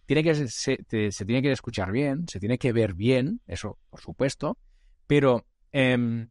[0.07, 4.59] Tiene que se, tiene que escuchar bien, se tiene que ver bien, eso por supuesto,
[5.07, 6.29] pero em,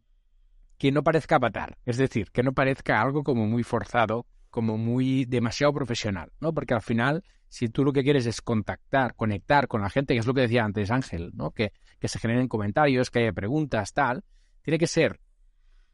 [0.78, 5.26] que no parezca avatar, es decir, que no parezca algo como muy forzado, como muy
[5.26, 6.54] demasiado profesional, ¿no?
[6.54, 10.20] Porque al final, si tú lo que quieres es contactar, conectar con la gente, que
[10.20, 11.50] es lo que decía antes Ángel, ¿no?
[11.50, 14.24] Que, que se generen comentarios, que haya preguntas, tal,
[14.62, 15.20] tiene que ser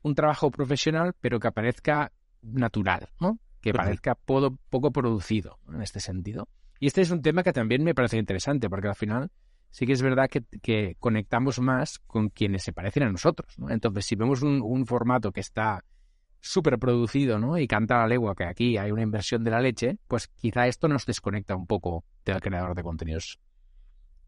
[0.02, 3.40] un trabajo profesional, pero que aparezca natural, ¿no?
[3.62, 6.50] Que parezca poco, poco producido en este sentido.
[6.82, 9.32] Y este es un tema que también me parece interesante, porque al final
[9.70, 13.70] sí que es verdad que, conectamos más con quienes se parecen a nosotros, ¿no?
[13.70, 15.86] Entonces, si vemos un, formato que está
[16.42, 17.58] súper producido, ¿no?
[17.58, 20.88] Y canta la legua que aquí hay una inversión de la leche, pues quizá esto
[20.88, 23.40] nos desconecta un poco del creador de contenidos.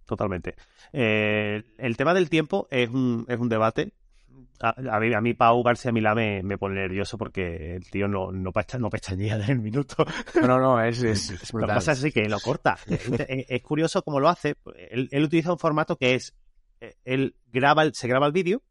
[0.05, 0.55] Totalmente.
[0.91, 3.93] Eh, el tema del tiempo es un, es un debate
[4.61, 8.31] a, mí, a mí Pau García Milá me, me, pone nervioso porque el tío no,
[8.31, 10.05] no, no pestañea en el minuto.
[10.41, 12.77] No, no, es, es, Lo que pasa es que lo corta.
[12.87, 14.55] es, curioso cómo lo hace.
[14.89, 16.35] Él, él, utiliza un formato que es,
[17.05, 18.61] él graba, se graba el vídeo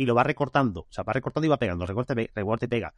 [0.00, 0.80] y lo va recortando.
[0.80, 2.94] O sea, va recortando y va pegando, recorta, recorta y pega.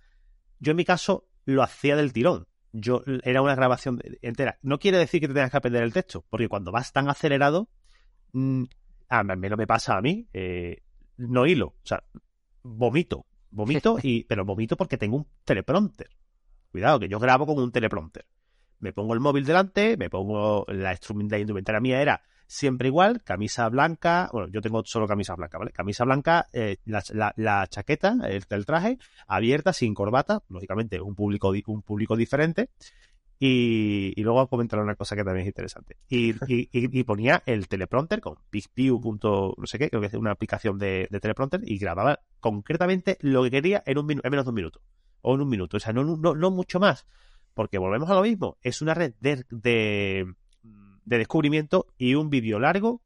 [0.60, 2.46] Yo en mi caso lo hacía del tirón.
[2.70, 4.56] Yo, era una grabación entera.
[4.62, 7.68] No quiere decir que te tengas que aprender el texto, porque cuando vas tan acelerado,
[8.30, 8.62] mmm,
[9.08, 10.84] a menos me pasa a mí, eh,
[11.16, 11.74] no hilo.
[11.82, 12.04] O sea,
[12.62, 13.26] vomito.
[13.50, 16.08] Vomito, y, pero vomito porque tengo un teleprompter.
[16.70, 18.26] Cuidado, que yo grabo con un teleprompter.
[18.78, 20.96] Me pongo el móvil delante, me pongo la,
[21.28, 25.72] la indumentaria mía era siempre igual, camisa blanca, bueno, yo tengo solo camisa blanca, ¿vale?
[25.72, 31.82] Camisa blanca, eh, la, chaqueta, el, el, traje, abierta, sin corbata, lógicamente un público, un
[31.82, 32.68] público diferente,
[33.38, 35.96] y, y, luego comentar una cosa que también es interesante.
[36.08, 39.00] Y, y, ponía el teleprompter con PixView.
[39.56, 43.50] no sé qué, creo que es una aplicación de, teleprompter, y grababa concretamente lo que
[43.50, 44.80] quería en, un en menos de un minuto.
[45.22, 45.78] O en un minuto.
[45.78, 47.06] O sea, no, no, no mucho más.
[47.54, 48.58] Porque volvemos a lo mismo.
[48.62, 50.34] Es una red de, de,
[51.04, 53.02] de descubrimiento y un vídeo largo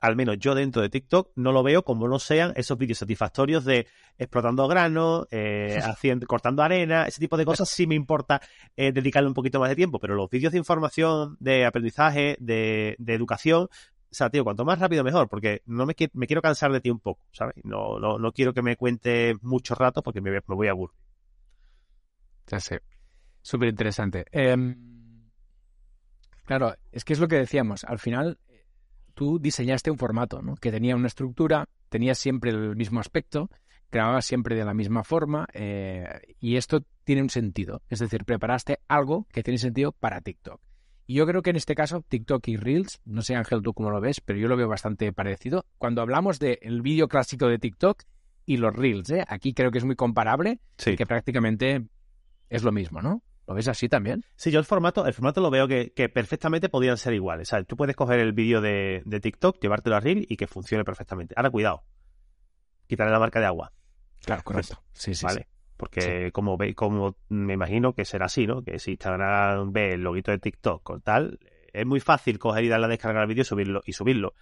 [0.00, 3.64] al menos yo dentro de TikTok, no lo veo como no sean esos vídeos satisfactorios
[3.64, 3.86] de
[4.16, 7.68] explotando granos, eh, haciendo, cortando arena, ese tipo de cosas.
[7.68, 8.40] Sí me importa
[8.76, 12.96] eh, dedicarle un poquito más de tiempo, pero los vídeos de información, de aprendizaje, de,
[13.06, 16.80] educación, o sea, tío, cuanto más rápido mejor, porque no me, me quiero cansar de
[16.80, 17.56] ti un poco, ¿sabes?
[17.64, 20.96] No, no, no quiero que me cuente mucho rato porque me, me voy a aburrir.
[22.46, 22.80] Ya sé.
[23.42, 24.24] Súper interesante.
[24.32, 24.97] Em,
[26.48, 27.84] claro, es que es lo que decíamos.
[27.84, 28.38] Al final,
[29.12, 30.54] tú diseñaste un formato, ¿no?
[30.56, 33.50] Que tenía una estructura, tenía siempre el mismo aspecto,
[33.92, 36.06] grababa siempre de la misma forma eh,
[36.40, 37.82] y esto tiene un sentido.
[37.90, 40.58] Es decir, preparaste algo que tiene sentido para TikTok.
[41.06, 43.90] Y yo creo que en este caso TikTok y Reels, no sé Ángel tú cómo
[43.90, 45.66] lo ves, pero yo lo veo bastante parecido.
[45.76, 48.04] Cuando hablamos del vídeo clásico de TikTok
[48.46, 49.24] y los Reels, ¿eh?
[49.28, 50.96] aquí creo que es muy comparable, sí.
[50.96, 51.84] que prácticamente
[52.48, 53.22] es lo mismo, ¿no?
[53.48, 54.26] ¿Lo ves así también?
[54.36, 57.48] Sí, yo el formato, el formato lo veo que, perfectamente podrían ser iguales.
[57.48, 60.84] O sea, tú puedes coger el vídeo de, TikTok, llevártelo a Reel y que funcione
[60.84, 61.32] perfectamente.
[61.34, 61.82] Ahora, cuidado.
[62.86, 63.72] Quitarle la marca de agua.
[64.22, 64.82] Claro, correcto.
[64.92, 65.24] Sí, sí.
[65.24, 65.48] Vale.
[65.78, 68.62] Porque como ve, como me imagino que será así, ¿no?
[68.62, 71.38] Que si Instagram ve el loguito de TikTok con tal,
[71.72, 74.34] es muy fácil coger y darle a descargar el vídeo y subirlo, y subirlo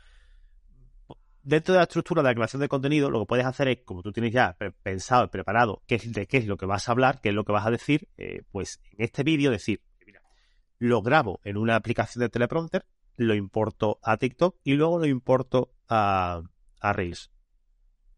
[1.46, 4.02] dentro de la estructura de la creación de contenido, lo que puedes hacer es, como
[4.02, 6.92] tú tienes ya pensado y preparado qué es, de qué es lo que vas a
[6.92, 10.20] hablar, qué es lo que vas a decir, eh, pues en este vídeo decir, mira,
[10.78, 15.72] lo grabo en una aplicación de teleprompter, lo importo a TikTok y luego lo importo
[15.88, 16.42] a,
[16.80, 17.30] a Reels.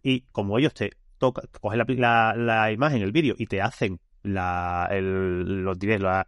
[0.02, 4.88] Y como ellos te tocan, cogen la, la, imagen, el vídeo y te hacen la,
[4.90, 6.26] el, los, la,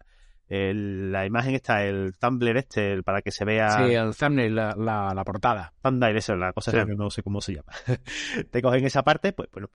[0.50, 3.70] la imagen está, el Tumblr este, para que se vea...
[3.70, 5.72] Sí, el thumbnail, la, la, portada.
[5.80, 7.72] Thumbnail, eso, la cosa que no sé cómo se llama.
[8.50, 9.68] Te cogen esa parte, pues bueno,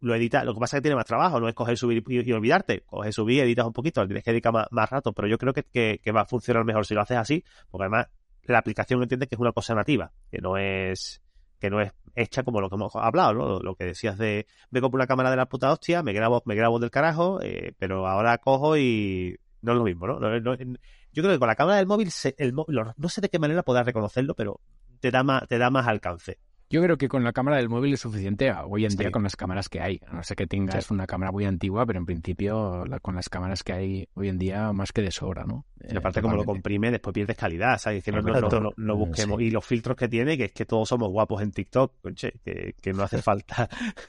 [0.00, 0.44] lo editas.
[0.44, 2.82] Lo que pasa es que tiene más trabajo, no es coger, subir y, olvidarte.
[2.82, 5.64] Coges, subir, editas un poquito, tienes que dedicar más, rato, pero yo creo que,
[6.02, 8.08] que, va a funcionar mejor si lo haces así, porque además
[8.42, 11.22] la aplicación entiende que es una cosa nativa, que no es
[11.58, 13.58] que no es hecha como lo que hemos hablado, ¿no?
[13.60, 16.54] Lo que decías de me compro una cámara de la puta hostia, me grabo, me
[16.54, 20.20] grabo del carajo, eh, pero ahora cojo y no es lo mismo, ¿no?
[20.20, 23.86] yo creo que con la cámara del móvil, el, no sé de qué manera podrás
[23.86, 24.60] reconocerlo, pero
[25.00, 26.38] te da más, te da más alcance.
[26.70, 29.36] Yo creo que con la cámara del móvil es suficiente hoy en día con las
[29.36, 30.00] cámaras que hay.
[30.12, 33.72] no sé que tengas una cámara muy antigua, pero en principio con las cámaras que
[33.72, 35.64] hay hoy en día más que de sobra, ¿no?
[35.88, 38.04] Y aparte como lo comprime, después pierdes calidad, ¿sabes?
[38.04, 39.40] Diciendo, no, no, busquemos.
[39.40, 42.74] Y los filtros que tiene, que es que todos somos guapos en TikTok, conche, que,
[42.80, 43.68] que no hace falta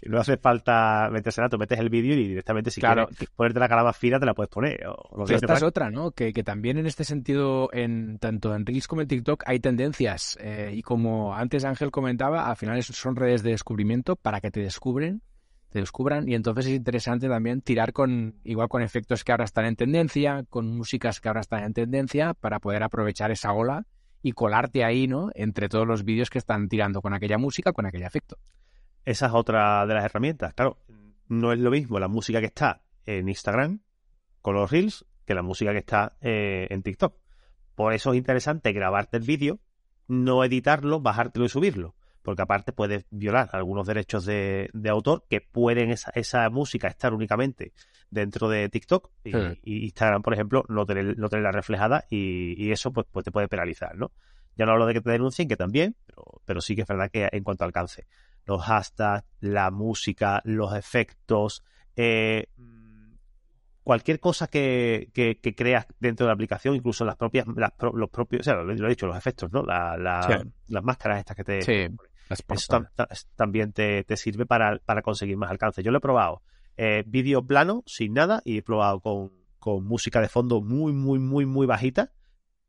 [0.00, 3.60] que no hace falta meterse nada, tú metes el vídeo y directamente si quieres ponerte
[3.60, 4.80] la cara más fina te la puedes poner.
[5.28, 6.12] esta es otra, ¿no?
[6.12, 10.38] Que, que, también en este sentido, en tanto en Reels como en TikTok hay tendencias
[10.40, 14.60] eh, y como antes Ángel comentaba, al final son redes de descubrimiento para que te
[14.60, 15.22] descubren
[15.70, 19.66] te descubran y entonces es interesante también tirar con igual con efectos que ahora están
[19.66, 23.86] en tendencia, con músicas que ahora están en tendencia para poder aprovechar esa ola
[24.22, 25.30] y colarte ahí, ¿no?
[25.34, 28.38] Entre todos los vídeos que están tirando con aquella música, con aquel efecto.
[29.04, 30.54] Esa es otra de las herramientas.
[30.54, 30.78] Claro,
[31.28, 33.80] no es lo mismo la música que está en Instagram
[34.40, 37.14] con los Reels que la música que está eh, en TikTok.
[37.74, 39.60] Por eso es interesante grabarte el vídeo,
[40.08, 41.94] no editarlo, bajártelo y subirlo
[42.28, 47.72] porque aparte puedes violar algunos derechos de, autor que pueden esa, música estar únicamente
[48.10, 53.06] dentro de TikTok y, Instagram, por ejemplo, no, tener, no tenerla reflejada y, eso pues,
[53.10, 54.12] pues, te puede penalizar, ¿no?
[54.56, 57.10] Ya no hablo de que te denuncien, que también, pero, pero sí que es verdad
[57.10, 58.06] que en cuanto al alcance,
[58.44, 61.64] los hashtags, la música, los efectos,
[61.96, 62.48] eh,
[63.88, 68.44] cualquier cosa que, que, creas dentro de la aplicación, incluso las propias, los propios, o
[68.44, 69.62] sea, lo, he dicho, los efectos, ¿no?
[69.62, 71.90] Las máscaras estas que te...
[72.50, 72.86] Eso
[73.34, 75.82] también te, sirve para, conseguir más alcance.
[75.82, 76.42] Yo lo he probado
[76.76, 79.32] eh, vídeo plano, sin nada, y he probado con,
[79.82, 82.12] música de fondo muy, muy, muy, muy bajita,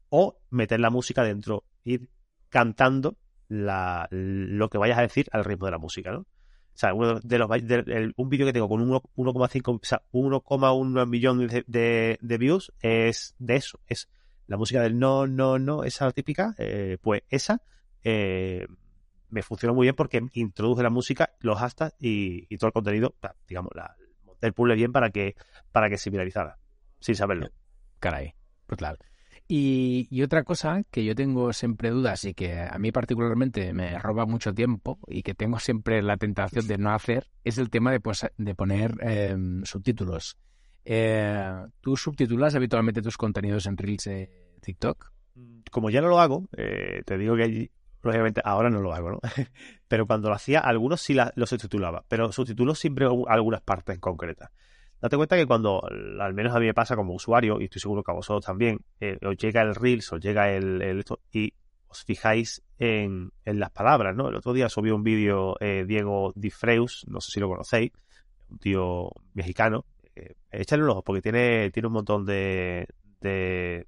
[0.07, 2.09] o meter la música dentro, ir
[2.47, 3.17] cantando
[3.49, 6.25] lo que vayas a decir al ritmo de la música, ¿no?
[6.73, 7.49] O sea, uno de los,
[8.15, 13.55] un vídeo que tengo con 1,5, o sea, 1,1 millón de, de, views es de
[13.57, 14.09] eso, es
[14.47, 17.61] la música del no, no, no, esa típica, eh, pues esa,
[18.03, 18.65] eh,
[19.29, 23.15] me funciona muy bien porque introduce la música, los hashtags y, todo el contenido,
[23.47, 23.95] digamos, la,
[24.41, 25.35] el puzzle bien para que,
[25.71, 26.57] para que se viralizara,
[26.99, 27.49] sin saberlo.
[27.99, 28.97] Caray, pues claro.
[29.51, 34.27] Y, otra cosa que yo tengo siempre dudas y que a mí particularmente me roba
[34.27, 37.99] mucho tiempo y que tengo siempre la tentación de no hacer es el tema de,
[37.99, 40.37] pues, de poner em, subtítulos.
[40.85, 44.29] Eh, ¿Tú subtitulas habitualmente tus contenidos en Reels de
[44.61, 45.13] TikTok?
[45.71, 47.71] Como ya no lo hago, eh, te digo que
[48.03, 49.19] lógicamente ahora no lo hago, ¿no?
[49.87, 54.51] pero cuando lo hacía, algunos sí los subtitulaba, pero subtitulo siempre algunas partes en concretas.
[55.01, 55.81] Date cuenta que cuando,
[56.19, 58.79] al menos a mí me pasa como usuario, y estoy seguro que a vosotros también,
[58.99, 61.53] eh, os llega el Reels, os llega el, esto, y
[61.87, 64.29] os fijáis en, las palabras, ¿no?
[64.29, 67.91] El otro día subí un vídeo eh, Diego Difreus, no sé si lo conocéis,
[68.49, 69.85] un tío mexicano.
[70.15, 72.87] Eh, échale un ojo porque tiene, tiene un montón de,
[73.21, 73.87] de,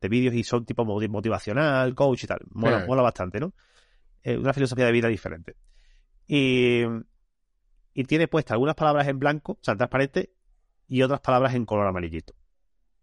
[0.00, 2.40] de vídeos y son tipo motivacional, coach y tal.
[2.50, 3.52] Mola, mola bastante, ¿no?
[4.22, 5.56] Eh, una filosofía de vida diferente.
[6.26, 6.82] Y,
[7.98, 10.30] y tiene puestas algunas palabras en blanco, o sea, transparente,
[10.86, 12.32] y otras palabras en color amarillito.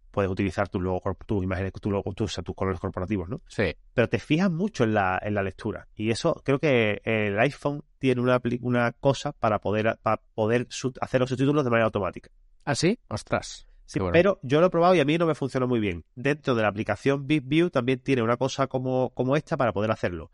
[0.10, 0.82] Puedes utilizar tus
[1.26, 3.42] tus imágenes, tus, tus, tus colores corporativos, ¿no?
[3.50, 3.76] Sí.
[3.94, 5.90] Pero te fijas mucho en la, en la lectura.
[5.96, 10.66] Y eso creo que el iPhone tiene una, una cosa para poder, para poder
[11.02, 12.30] hacer los subtítulos de manera automática.
[12.64, 12.98] ¿Ah, sí?
[13.10, 13.68] Ostras.
[13.84, 16.06] Sí, pero yo lo he probado y a mí no me funcionó muy bien.
[16.16, 20.32] Dentro de la aplicación BigView también tiene una cosa como, como esta para poder hacerlo.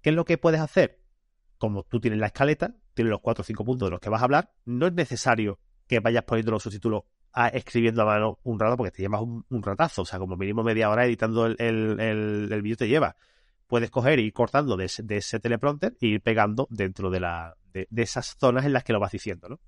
[0.00, 1.00] ¿Qué es lo que puedes hacer?
[1.58, 4.20] Como tú tienes la escaleta, tienes los cuatro o cinco puntos de los que vas
[4.20, 8.58] a hablar, no es necesario que vayas poniendo los subtítulos a, escribiendo a mano un
[8.58, 10.02] rato porque te llevas un, ratazo.
[10.02, 13.16] O sea, como mínimo media hora editando el, el, vídeo te lleva.
[13.66, 17.56] Puedes coger y ir cortando de, de ese teleprompter e ir pegando dentro de, la,
[17.72, 19.60] de, esas zonas en las que lo vas diciendo, ¿no?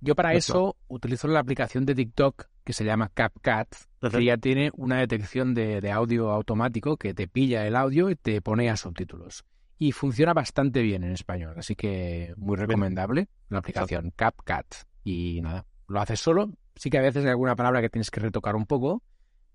[0.00, 3.68] Yo para eso utilizo la aplicación de TikTok que se llama CapCut,
[4.10, 8.40] que ya tiene una detección de, audio automático que te pilla el audio y te
[8.40, 9.44] pone a subtítulos.
[9.82, 14.74] Y funciona bastante bien en español, así que muy recomendable la aplicación CapCut.
[15.04, 16.50] Y nada, lo haces solo.
[16.76, 19.02] Sí que a veces hay alguna palabra que tienes que retocar un poco,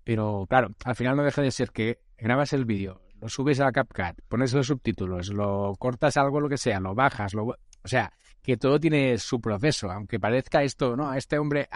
[0.02, 3.70] pero claro, al final no deja de ser que grabas el vídeo, lo subes a
[3.70, 7.44] CapCut, pones los subtítulos, lo cortas algo, lo que sea, lo bajas, lo...
[7.44, 8.12] o sea,
[8.46, 11.12] que todo tiene su proceso, aunque parezca esto, ¿no?
[11.12, 11.68] Este hombre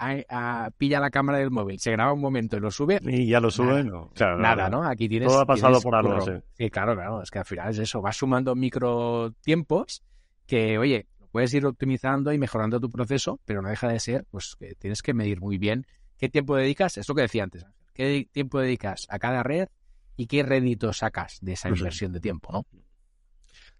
[0.77, 2.97] pilla la cámara del móvil, se graba un momento y lo sube.
[3.03, 4.37] Y ya lo sube, nada, no.
[4.37, 4.81] nada, ¿no?
[4.87, 5.27] Aquí tienes.
[5.27, 6.31] Todo ha pasado por algo, sí.
[6.53, 6.69] sí.
[6.69, 7.21] claro, claro.
[7.21, 10.01] Es que al final es eso, vas sumando micro tiempos
[10.47, 14.55] que, oye, puedes ir optimizando y mejorando tu proceso, pero no deja de ser, pues,
[14.57, 15.85] que tienes que medir muy bien
[16.17, 19.67] qué tiempo dedicas, es lo que decía antes, qué tiempo dedicas a cada red
[20.15, 22.65] y qué rédito sacas de esa inversión de tiempo, ¿no?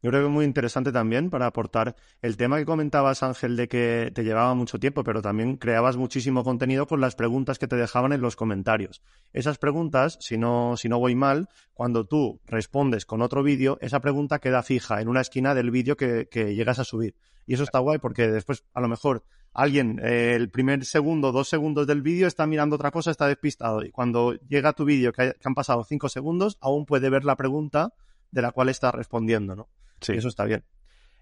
[0.04, 3.68] Yo creo que es muy interesante también para aportar el tema que comentabas, Ángel, de
[3.68, 7.76] que te llevaba mucho tiempo, pero también creabas muchísimo contenido con las preguntas que te
[7.76, 9.04] dejaban en los comentarios.
[9.32, 14.00] Esas preguntas, si no, si no voy mal, cuando tú respondes con otro vídeo, esa
[14.00, 17.16] pregunta queda fija en una esquina del vídeo que, llegas a subir.
[17.46, 19.24] Y eso está guay porque después, a lo mejor,
[19.54, 23.86] alguien, eh, el primer segundo, dos segundos del vídeo está mirando otra cosa, está despistado.
[23.86, 27.36] Y cuando llega tu vídeo, que, que han pasado cinco segundos, aún puede ver la
[27.36, 27.94] pregunta
[28.32, 29.70] de la cual está respondiendo, ¿no?
[30.02, 30.14] Sí.
[30.14, 30.64] eso está bien.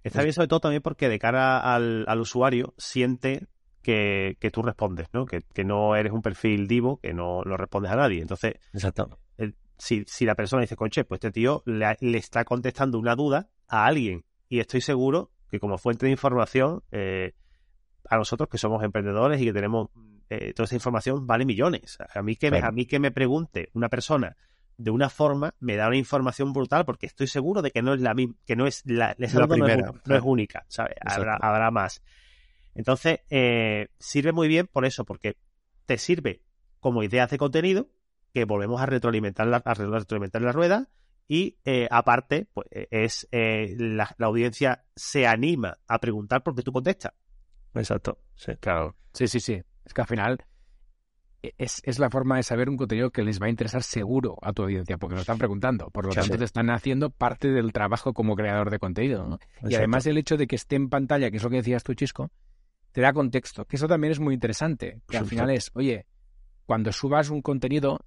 [0.04, 3.48] Está bien sobre todo también porque de cara al, usuario siente
[3.82, 5.26] que, tú respondes, ¿no?
[5.26, 8.22] Que, no eres un perfil divo, que no, lo respondes a nadie.
[8.22, 9.20] Entonces, Exacto.
[9.78, 13.86] si, si, la persona dice, conche, pues este tío le, está contestando una duda a
[13.86, 17.34] alguien y estoy seguro que como fuente de información eh,
[18.10, 19.90] a nosotros que somos emprendedores y que tenemos
[20.30, 21.98] eh, toda esta información vale millones.
[22.14, 24.38] A mí que me, a mí que me pregunte una persona
[24.80, 28.00] de una forma me da una información brutal porque estoy seguro de que no es
[28.00, 28.16] la
[28.46, 30.96] que no es la, primera, no, es, única, ¿sabes?
[31.06, 32.02] Habrá, habrá, más.
[32.76, 35.36] Entonces, eh, sirve muy bien por eso, porque
[35.86, 36.44] te sirve
[36.80, 37.90] como ideas de contenido
[38.34, 40.88] que volvemos a retroalimentar la, a retroalimentar la rueda
[41.28, 47.12] y eh, aparte, pues es la, la, audiencia se anima a preguntar porque tú contestas.
[47.76, 48.54] Exacto, sí.
[48.62, 48.96] Claro.
[49.14, 49.62] Sí, sí, sí.
[49.84, 50.46] Es que al final
[51.42, 54.54] e-, es, la forma de saber un contenido que les va a interesar seguro a
[54.54, 55.90] tu audiencia, porque nos están preguntando.
[55.90, 59.40] Por lo tanto, te están haciendo parte del trabajo como creador de contenido.
[59.68, 61.94] Y además el hecho de que esté en pantalla, que es lo que decías tú,
[61.94, 62.32] Chisco,
[62.92, 65.02] te da contexto, que eso también es muy interesante.
[65.08, 66.06] Que al final es, oye,
[66.66, 68.00] cuando subas un contenido,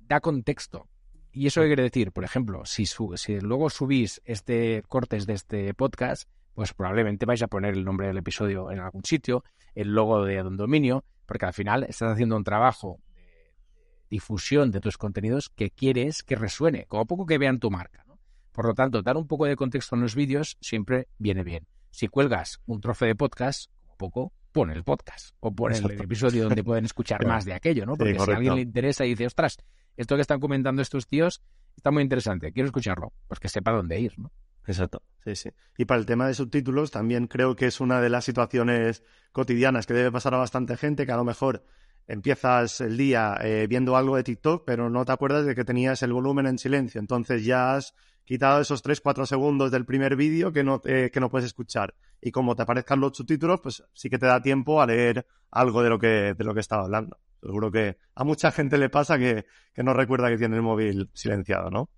[0.00, 0.88] da contexto.
[1.32, 6.28] Y eso quiere decir, por ejemplo, si, si luego subís este cortes de este podcast,
[6.54, 10.42] pues probablemente vais a poner el nombre del episodio en algún sitio, el logo de
[10.42, 15.70] un dominio, porque al final estás haciendo un trabajo de difusión de tus contenidos que
[15.70, 18.04] quieres que resuene, como poco que vean tu marca.
[18.50, 21.68] Por lo tanto, dar un poco de contexto en los vídeos siempre viene bien.
[21.92, 26.42] Si cuelgas un trozo de podcast, como poco, pon el podcast o pon el episodio
[26.42, 27.94] donde pueden escuchar más de aquello, ¿no?
[27.94, 29.56] Porque si a alguien le interesa y dice, ostras,
[29.96, 31.44] esto que están comentando estos tíos
[31.76, 34.32] está muy interesante, quiero escucharlo, pues que sepa dónde ir, ¿no?
[34.66, 35.50] Exacto, sí, sí.
[35.76, 39.02] Y para el tema de subtítulos, también creo que es una de las situaciones
[39.32, 41.64] cotidianas que debe pasar a bastante gente, que a lo mejor
[42.06, 46.02] empiezas el día eh, viendo algo de TikTok, pero no te acuerdas de que tenías
[46.02, 47.00] el volumen en silencio.
[47.00, 47.94] Entonces ya has
[48.24, 51.94] quitado esos 3-4 segundos del primer vídeo que no, que no puedes escuchar.
[52.20, 55.82] Y como te aparezcan los subtítulos, pues sí que te da tiempo a leer algo
[55.82, 57.18] de lo que, de lo que estaba hablando.
[57.40, 61.10] Seguro que a mucha gente le pasa que, que no recuerda que tiene el móvil
[61.14, 61.90] silenciado, ¿no?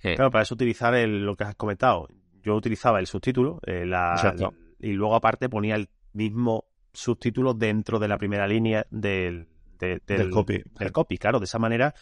[0.00, 2.08] Claro, para eso utilizar lo que has comentado.
[2.42, 3.84] Yo utilizaba el subtítulo eh,
[4.80, 10.62] y luego aparte ponía el mismo subtítulo dentro de la primera línea del, del, copy.
[10.78, 11.38] Del copy, claro.
[11.40, 11.94] De esa manera,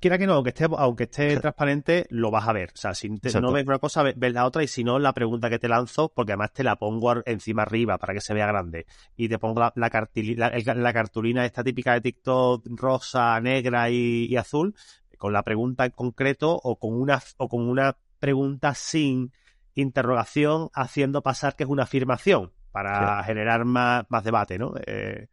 [0.00, 2.70] quiera que no, aunque esté, aunque esté transparente, lo vas a ver.
[2.74, 5.50] O sea, si no ves una cosa, ves, la otra y si no, la pregunta
[5.50, 8.86] que te lanzo, porque además te la pongo encima arriba para que se vea grande.
[9.16, 14.74] Y te pongo la, la, cartulina esta típica de TikTok rosa, negra y azul,
[15.22, 19.30] con la pregunta en concreto o con una, o con una pregunta sin
[19.76, 24.74] interrogación haciendo pasar que es una afirmación para generar más, más debate, ¿no?
[24.84, 25.28] Eh,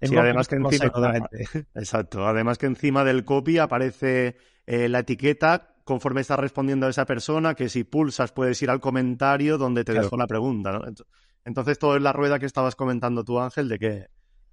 [0.00, 0.90] además que encima,
[1.74, 7.04] exacto, además que encima del copy aparece eh, la etiqueta conforme está respondiendo a esa
[7.04, 10.80] persona, que si pulsas puedes ir al comentario donde te dejó la pregunta, ¿no?
[11.44, 14.06] Entonces todo es la rueda que estabas comentando tú, Ángel, de que,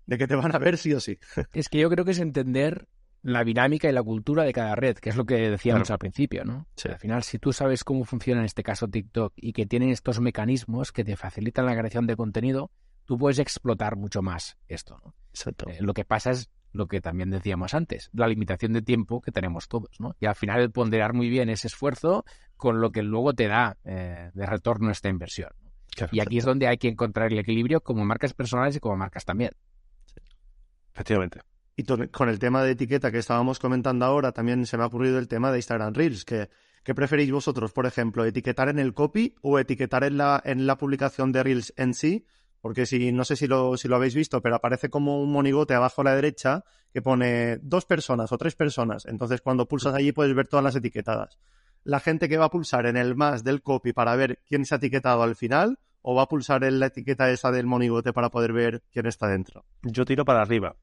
[0.05, 1.17] de que te van a ver sí o sí.
[1.53, 2.89] Es que yo creo que es entender
[3.23, 6.43] la dinámica y la cultura de cada red, que es lo que decíamos al principio,
[6.43, 6.67] ¿no?
[6.85, 10.19] Al final, si tú sabes cómo funciona en este caso TikTok y que tienen estos
[10.19, 12.71] mecanismos que te facilitan la creación de contenido,
[13.05, 15.13] tú puedes explotar mucho más esto, ¿no?
[15.29, 15.69] Exacto.
[15.69, 19.31] Eh, lo que pasa es lo que también decíamos antes, la limitación de tiempo que
[19.31, 20.15] tenemos todos, ¿no?
[20.19, 23.77] Y al final el ponderar muy bien ese esfuerzo con lo que luego te da
[23.83, 25.51] eh, de retorno esta inversión.
[26.11, 29.25] y aquí es donde hay que encontrar el equilibrio como marcas personales y como marcas
[29.25, 29.51] también.
[30.93, 31.41] Efectivamente.
[31.75, 35.17] Y con el tema de etiqueta que estábamos comentando ahora, también se me ha ocurrido
[35.19, 36.49] el tema de Instagram Reels, ¿qué
[36.95, 41.31] preferís vosotros, por ejemplo, etiquetar en el copy o etiquetar en la, en la publicación
[41.31, 42.25] de Reels en sí?
[42.59, 45.73] Porque si, no sé si lo, si lo habéis visto, pero aparece como un monigote
[45.73, 46.63] abajo a la derecha
[46.93, 49.05] que pone dos personas o tres personas.
[49.05, 51.39] Entonces, cuando pulsas allí puedes ver todas las etiquetadas.
[51.83, 54.75] La gente que va a pulsar en el más del copy para ver quién se
[54.75, 58.29] ha etiquetado al final, o va a pulsar en la etiqueta esa del monigote para
[58.29, 59.65] poder ver quién está dentro.
[59.81, 60.75] Yo tiro para arriba.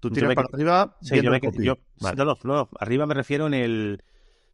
[0.00, 0.96] Tú tiras para arriba.
[1.00, 1.76] Sí, yo, me, yo
[2.16, 4.04] no, no, arriba me refiero en el.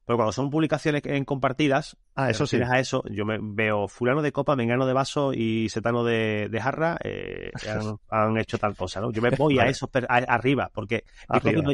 [0.07, 2.59] Pero cuando son publicaciones en compartidas, ah, eso sí.
[2.61, 6.61] a eso, yo me veo fulano de copa, mengano de vaso y setano de, de
[6.61, 7.51] jarra, eh,
[8.11, 9.11] han, hecho tal cosa, ¿no?
[9.13, 11.05] Yo me voy a eso arriba, porque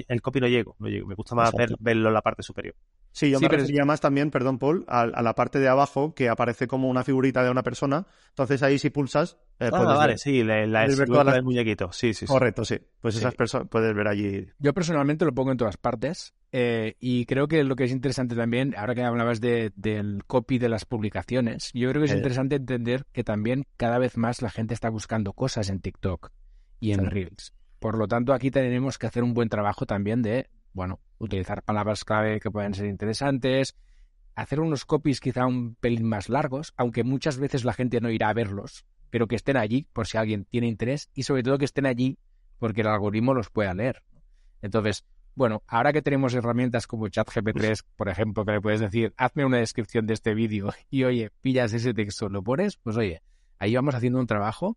[0.09, 2.75] el copy, no, llego, no llego, me gusta más verlo en la parte superior.
[3.13, 6.69] Sí, yo me refería más también, perdón, Paul, a, la parte de abajo que aparece
[6.69, 8.07] como una figurita de una persona.
[8.29, 9.37] Entonces ahí si pulsas.
[9.59, 11.93] Eh, ah, vale, sí, la, la del muñequito.
[11.93, 12.79] Sí, sí, Correcto, sí.
[13.01, 14.47] Pues esas personas puedes ver allí.
[14.59, 16.35] Yo personalmente lo pongo en todas partes.
[16.53, 20.59] Eh, y creo que lo que es interesante también, ahora que hablabas de, del copy
[20.59, 24.51] de las publicaciones, yo creo que es interesante entender que también cada vez más la
[24.51, 26.33] gente está buscando cosas en TikTok
[26.81, 27.55] y en Reels.
[27.79, 32.05] Por lo tanto, aquí tenemos que hacer un buen trabajo también de bueno, utilizar palabras
[32.05, 33.77] clave que pueden ser interesantes,
[34.35, 38.29] hacer unos copies quizá un pelín más largos, aunque muchas veces la gente no irá
[38.29, 41.65] a verlos, pero que estén allí por si alguien tiene interés y sobre todo que
[41.65, 42.19] estén allí
[42.59, 44.03] porque el algoritmo los pueda leer.
[44.63, 49.45] Entonces, bueno, ahora que tenemos herramientas como ChatGP3, por ejemplo, que le puedes decir, hazme
[49.45, 53.23] una descripción de este vídeo y oye, pillas ese texto, lo pones, pues oye,
[53.59, 54.77] ahí vamos haciendo un trabajo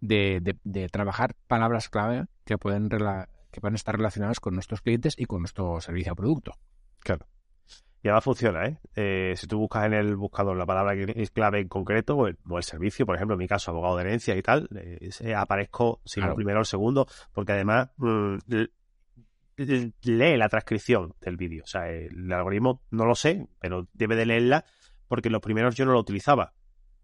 [0.00, 5.26] de, de, trabajar palabras clave que pueden, que pueden estar relacionadas con nuestros clientes y
[5.26, 6.52] con nuestro servicio o producto.
[7.00, 7.26] Claro.
[8.02, 8.78] Y además funciona, ¿eh?
[8.94, 9.34] ¿eh?
[9.36, 12.38] Si tú buscas en el buscador la palabra que es clave en concreto o el,
[12.62, 16.34] servicio, por ejemplo, en mi caso, abogado de herencia y tal, eh, aparezco si no
[16.34, 18.36] primero o el segundo, porque además mm,
[19.66, 21.64] lee la transcripción del vídeo.
[21.64, 24.64] O sea, el algoritmo no lo sé, pero debe de leerla
[25.08, 26.54] porque los primeros yo no lo utilizaba.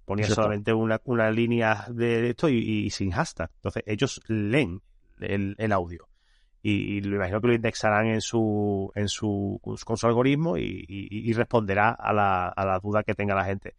[0.05, 3.51] Ponía solamente una, una, línea de esto y, sin hashtag.
[3.57, 4.81] Entonces, ellos leen
[5.19, 6.09] el, audio.
[6.63, 11.91] Y, lo imagino que lo indexarán en su, en su, con su algoritmo y, responderá
[11.91, 13.75] a la, a la duda que tenga la gente.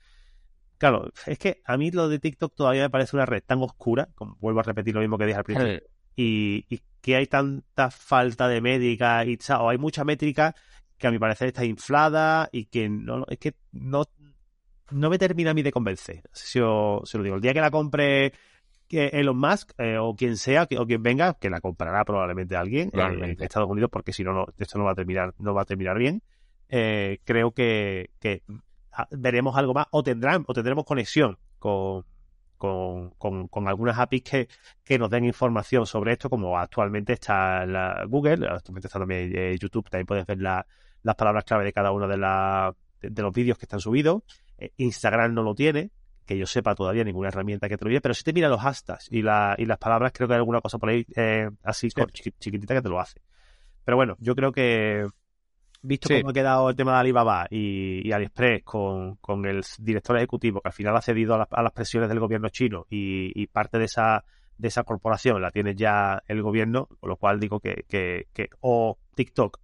[0.78, 4.10] Claro, es que a mí lo de TikTok todavía me parece una red tan oscura,
[4.14, 5.82] como vuelvo a repetir lo mismo que dije al principio,
[6.18, 10.56] y, que hay tanta falta de métrica y o hay mucha métrica
[10.98, 14.06] que a mi parecer está inflada y que no es que no
[14.92, 16.24] no me termina a mí de convencer.
[16.32, 18.34] Si lo digo, el día que la compre
[18.90, 23.42] Elon Musk eh, o quien sea o quien venga, que la comprará probablemente alguien en,
[23.42, 25.98] Estados Unidos, porque si no, no, esto no va a terminar, no va a terminar
[25.98, 26.24] bien.
[26.70, 28.12] Eh, creo que,
[28.92, 32.06] ah, veremos algo más o tendrán o tendremos conexión con,
[32.58, 34.48] con, con, algunas APIs que,
[34.84, 39.58] que, nos den información sobre esto, como actualmente está la Google, actualmente está también eh,
[39.60, 42.18] YouTube, también puedes ver las palabras clave de cada uno de,
[43.10, 44.24] de los vídeos que están subidos.
[44.58, 45.92] Eh, Instagram no lo tiene,
[46.26, 48.62] que yo sepa todavía ninguna herramienta que te lo diga, pero si te mira los
[48.62, 51.88] hashtags y, la, y las palabras, creo que hay alguna cosa por ahí eh, así
[52.40, 53.22] chiquitita que te lo hace.
[53.86, 55.08] Pero bueno, yo creo que
[55.82, 60.62] visto cómo ha quedado el tema de Alibaba y, AliExpress con, con, el director ejecutivo
[60.62, 64.24] que al final ha cedido a, las presiones del gobierno chino y, parte de esa
[64.58, 68.50] de esa corporación la tiene ya el gobierno, con lo cual digo que, que, que
[68.62, 69.60] o TikTok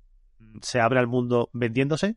[0.61, 2.16] se abre al mundo vendiéndose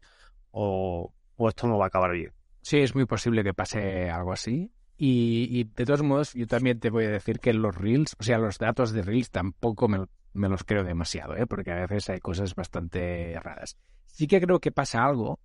[0.51, 2.33] o, o esto no va a acabar bien.
[2.61, 4.71] Sí, es muy posible que pase algo así.
[4.99, 8.39] Y, de todos modos, yo también te voy a decir que los Reels, o sea,
[8.39, 11.47] los datos de Reels tampoco me, los creo demasiado, ¿eh?
[11.47, 13.77] porque a veces hay cosas bastante raras.
[14.05, 15.41] Sí que creo que pasa algo,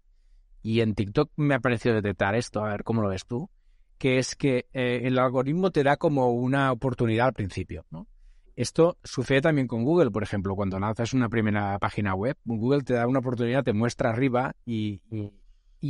[0.62, 3.50] y en TikTok me ha parecido detectar esto, a ver cómo lo ves tú,
[3.98, 8.08] que es que eh, el algoritmo te da como una oportunidad al principio, ¿no?
[8.56, 12.94] Esto sucede también con Google, por ejemplo, cuando lanzas una primera página web, Google te
[12.94, 15.02] da una oportunidad, te muestra arriba y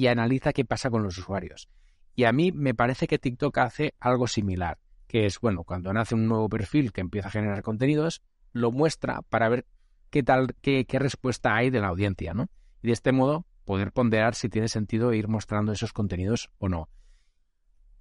[0.08, 1.68] analiza qué pasa con los usuarios.
[2.16, 4.78] Y a mí me parece que TikTok hace algo similar,
[5.08, 8.22] que es, bueno, cuando nace un nuevo perfil que empieza a generar contenidos,
[8.54, 9.66] lo muestra para ver
[10.10, 12.50] qué tal, qué, qué respuesta hay de la audiencia, ¿no?
[12.82, 16.90] Y de este modo poder ponderar si tiene sentido ir mostrando esos contenidos o no.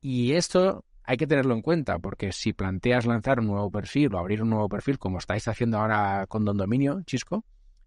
[0.00, 4.18] Y esto hay que tenerlo en cuenta, porque si planteas lanzar un nuevo perfil o
[4.18, 7.44] abrir un nuevo perfil, como estáis haciendo ahora con Don Dominio, Chisco,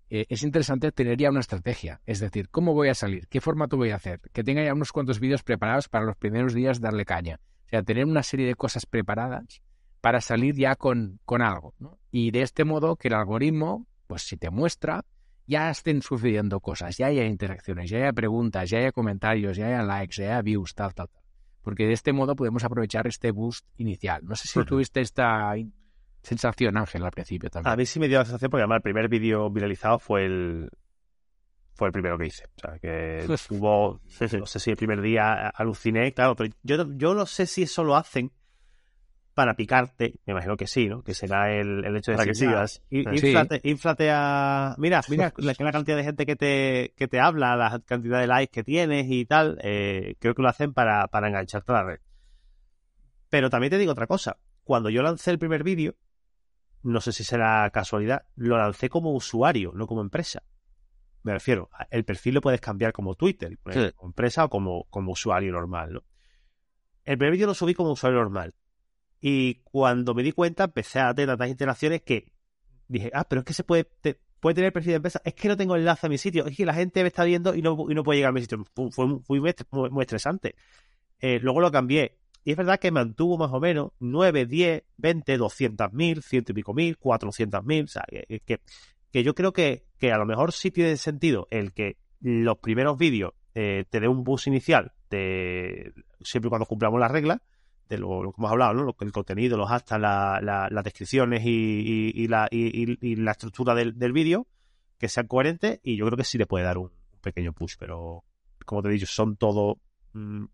[0.10, 2.02] eh, es interesante tener ya una estrategia.
[2.06, 3.28] Es decir, ¿cómo voy a salir?
[3.28, 4.20] ¿Qué formato voy a hacer?
[4.32, 7.40] Que tenga ya unos cuantos vídeos preparados para los primeros días darle caña.
[7.66, 9.62] O sea, tener una serie de cosas preparadas
[10.04, 11.74] para salir ya con, con algo.
[12.12, 15.06] Y de este modo que el algoritmo, pues si te muestra,
[15.48, 19.82] ya estén sucediendo cosas, ya haya interacciones, ya haya preguntas, ya haya comentarios, ya haya
[19.82, 21.24] likes, ya haya views, tal, tal, tal.
[21.62, 24.26] Porque de este modo podemos aprovechar este boost inicial.
[24.26, 25.54] No sé si tuviste esta
[26.22, 27.72] sensación, Ángel, al principio también.
[27.72, 30.70] A mí sí me dio la sensación porque además el primer vídeo viralizado fue el
[31.76, 32.44] fue el primero que hice.
[32.58, 34.02] O sea, que tuvo,
[34.38, 37.86] no sé si el primer día aluciné, claro, pero yo, yo no sé si eso
[37.86, 38.34] lo hacen
[39.34, 41.02] para picarte, me imagino que sí, ¿no?
[41.02, 42.84] Que será el, el hecho de que sigas.
[42.90, 44.76] Inflate, a...
[44.78, 48.28] Mira, mira la, la, cantidad de gente que te, que te habla, la cantidad de
[48.28, 51.84] likes que tienes y tal, eh, creo que lo hacen para, para engancharte a la
[51.84, 52.00] red.
[53.30, 54.38] Pero también te digo otra cosa.
[54.64, 55.96] Cuando yo lancé el primer vídeo,
[56.84, 60.44] no sé si será casualidad, lo lancé como usuario, no como empresa.
[61.24, 63.58] Me refiero, el perfil lo puedes cambiar como Twitter,
[63.96, 66.04] como empresa o como, como usuario normal, ¿no?
[67.06, 68.54] El primer vídeo lo subí como usuario normal.
[69.26, 72.26] Y cuando me di cuenta, empecé a tener tantas interacciones que
[72.90, 73.88] dije, ah, pero es que se puede,
[74.42, 75.22] puede tener perfil de empresa.
[75.24, 76.46] Es que no tengo enlace a mi sitio.
[76.46, 78.42] Es que la gente me está viendo y no, y no puede llegar a mi
[78.42, 78.66] sitio.
[78.92, 80.56] Fue muy, muy, estresante.
[81.22, 85.38] Eh, luego lo cambié y es verdad que mantuvo más o menos 9, 10, 20,
[85.38, 87.86] 200 mil, ciento y pico mil, 400 mil.
[87.86, 88.60] O sea, que,
[89.10, 92.98] que, yo creo que, que, a lo mejor sí tiene sentido el que los primeros
[92.98, 97.40] vídeos eh, te dé un bus inicial, de, siempre y cuando cumplamos las reglas,
[97.90, 98.96] de lo, que hemos hablado, ¿no?
[99.00, 104.48] el contenido, los hashtags, las descripciones y, la, y, la estructura del, del vídeo,
[104.98, 106.92] que sean coherentes, y yo creo que sí le puede dar un,
[107.24, 108.24] pequeño push, pero
[108.66, 109.80] como te he dicho, son todo
[110.14, 110.46] mm,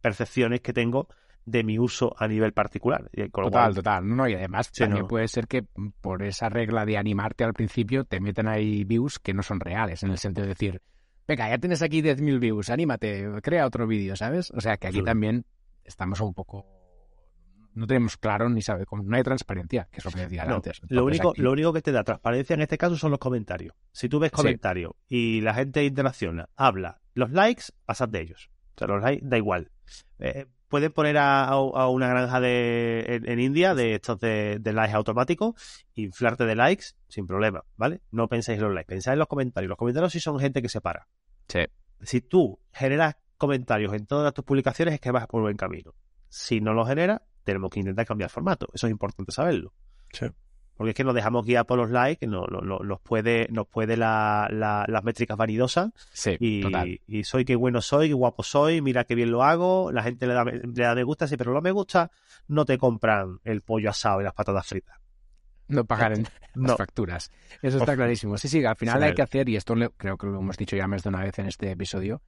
[0.00, 1.08] percepciones que tengo
[1.44, 3.10] de mi uso a nivel particular.
[3.32, 4.16] Total, total.
[4.16, 5.64] No, y además también puede ser que
[6.00, 10.02] por esa regla de animarte al principio te metan ahí views que no son reales,
[10.02, 10.82] en el sentido de decir,
[11.26, 14.50] venga, ya tienes aquí 10.000 views, anímate, crea otro vídeo, ¿sabes?
[14.50, 15.44] O sea que aquí también
[15.84, 16.66] estamos un poco...
[17.74, 20.80] no tenemos claro ni sabe cómo, no hay transparencia, que es lo que decía antes.
[20.88, 23.74] lo, único, lo único que te da transparencia en este caso son los comentarios.
[23.92, 28.50] Si tú ves comentarios y la gente interacciona, habla, los likes, pasas de ellos.
[28.76, 29.70] O sea, los likes da igual.
[30.18, 36.44] Eh, pueden poner a, una granja de, en, India de estos de, likes automáticos, inflarte
[36.46, 38.00] de likes sin problema, ¿vale?
[38.12, 39.68] No penséis en los likes, pensáis en los comentarios.
[39.68, 41.08] Los comentarios sí son gente que se para.
[41.48, 41.60] Sí.
[42.02, 45.94] Si tú generas comentarios en todas tus publicaciones es que vas por buen camino.
[46.28, 48.68] Si no lo generas, tenemos que intentar cambiar formato.
[48.72, 49.72] Eso es importante saberlo.
[50.12, 50.26] Sí.
[50.76, 54.48] Porque es que nos dejamos guiar por los likes, no, nos puede, nos puede la,
[54.50, 55.90] las métricas vanidosas.
[56.12, 57.00] Sí, y, total.
[57.06, 60.26] y soy qué bueno soy, qué guapo soy, mira qué bien lo hago, la gente
[60.26, 62.10] le da, le da me gusta, sí, pero los me gusta
[62.48, 64.96] no te compran el pollo asado y las patatas fritas.
[65.68, 67.30] No pagar en las facturas.
[67.62, 68.38] Eso está clarísimo.
[68.38, 70.86] Sí, sí, al final hay que hacer, y esto creo que lo hemos dicho ya
[70.86, 72.22] más de una vez en este episodio,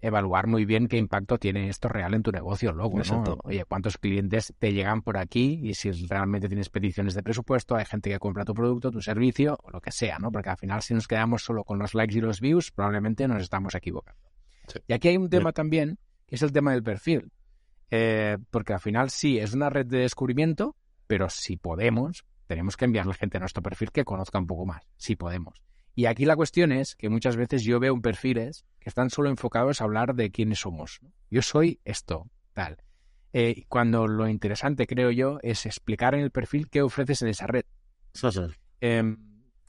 [0.00, 3.38] evaluar muy bien qué impacto tiene esto real en tu negocio luego, ¿no?
[3.44, 7.84] Oye, cuántos clientes te llegan por aquí y si realmente tienes peticiones de presupuesto, hay
[7.84, 10.32] gente que compra tu producto, tu servicio o lo que sea, ¿no?
[10.32, 13.42] Porque al final si nos quedamos solo con los likes y los views, probablemente nos
[13.42, 14.20] estamos equivocando.
[14.86, 17.30] Y aquí hay un tema también, que es el tema del perfil.
[17.90, 20.76] Eh, porque al final sí, es una red de descubrimiento,
[21.06, 24.82] pero si podemos, tenemos que enviarle gente a nuestro perfil que conozca un poco más,
[24.96, 25.60] si podemos.
[25.94, 29.80] Y aquí la cuestión es que muchas veces yo veo perfiles que están solo enfocados
[29.80, 31.00] a hablar de quiénes somos.
[31.30, 32.78] Yo soy esto, tal.
[33.32, 37.46] Eh, cuando lo interesante, creo yo, es explicar en el perfil qué ofreces en esa
[37.46, 37.64] red.
[38.80, 39.18] Em,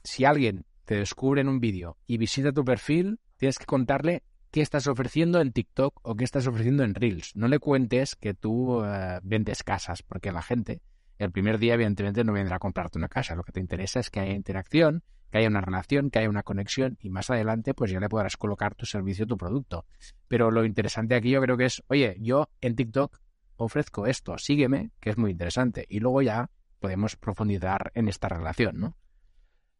[0.02, 4.60] si alguien te descubre en un vídeo y visita tu perfil, tienes que contarle qué
[4.60, 7.36] estás ofreciendo en TikTok o qué estás ofreciendo en Reels.
[7.36, 10.82] No le cuentes que tú eh, vendes casas, porque la gente
[11.22, 13.34] el primer día, evidentemente, no vendrá a comprarte una casa.
[13.34, 16.42] Lo que te interesa es que haya interacción, que haya una relación, que haya una
[16.42, 19.86] conexión y más adelante pues ya le podrás colocar tu servicio, tu producto.
[20.28, 23.18] Pero lo interesante aquí yo creo que es, oye, yo en TikTok
[23.56, 25.86] ofrezco esto, sígueme, que es muy interesante.
[25.88, 26.50] Y luego ya
[26.80, 28.96] podemos profundizar en esta relación, ¿no?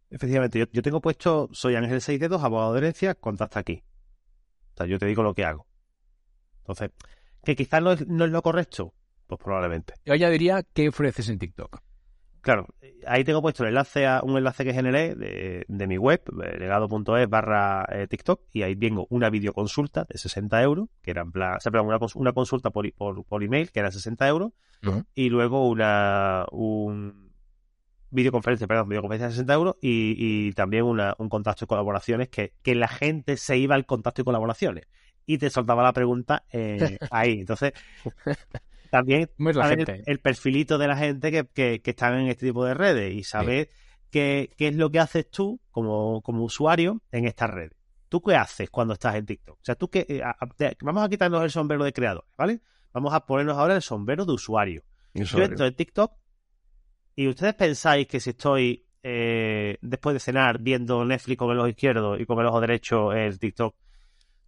[0.09, 3.83] Efectivamente, yo, tengo puesto, soy Ángel 6 dedos, abogado de herencia, contacta aquí.
[4.75, 5.67] O sea, yo te digo lo que hago.
[6.59, 6.91] Entonces,
[7.43, 8.95] que quizás no es, no es lo correcto,
[9.37, 9.95] pues probablemente.
[10.05, 11.81] Yo ya diría, ¿qué ofreces en TikTok?
[12.43, 12.67] Claro,
[13.07, 16.23] ahí tengo puesto el enlace a un enlace que generé de, mi web,
[16.59, 21.33] legado.es barra eh, TikTok, y ahí vengo una videoconsulta de 60 euros, que era en
[21.33, 24.53] plan, o una, una consulta por, por, email, que era 60 euros,
[25.15, 27.31] y luego una un
[28.11, 32.75] videoconferencia, perdón, videoconferencia de 60 euros, y, también una, un contacto y colaboraciones, que, que
[32.75, 34.89] la gente se iba al contacto y colaboraciones
[35.27, 37.41] y te soltaba la pregunta eh, ahí.
[37.41, 37.73] Entonces,
[38.93, 39.31] también
[40.05, 43.71] el, perfilito de la gente que, que, están en este tipo de redes y saber
[44.11, 47.73] qué, qué, es lo que haces tú como, como usuario en estas redes.
[48.11, 49.57] ¿Tú qué haces cuando estás en TikTok?
[49.59, 50.23] O sea, tú que eh,
[50.83, 52.61] vamos a quitarnos el sombrero de creador, ¿vale?
[52.93, 54.83] Vamos a ponernos ahora el sombrero de usuario.
[55.15, 56.13] Yo entro en TikTok
[57.17, 61.69] y ustedes pensáis que si estoy eh, después de cenar viendo Netflix con el ojo
[61.69, 63.75] izquierdo y con el ojo derecho el TikTok,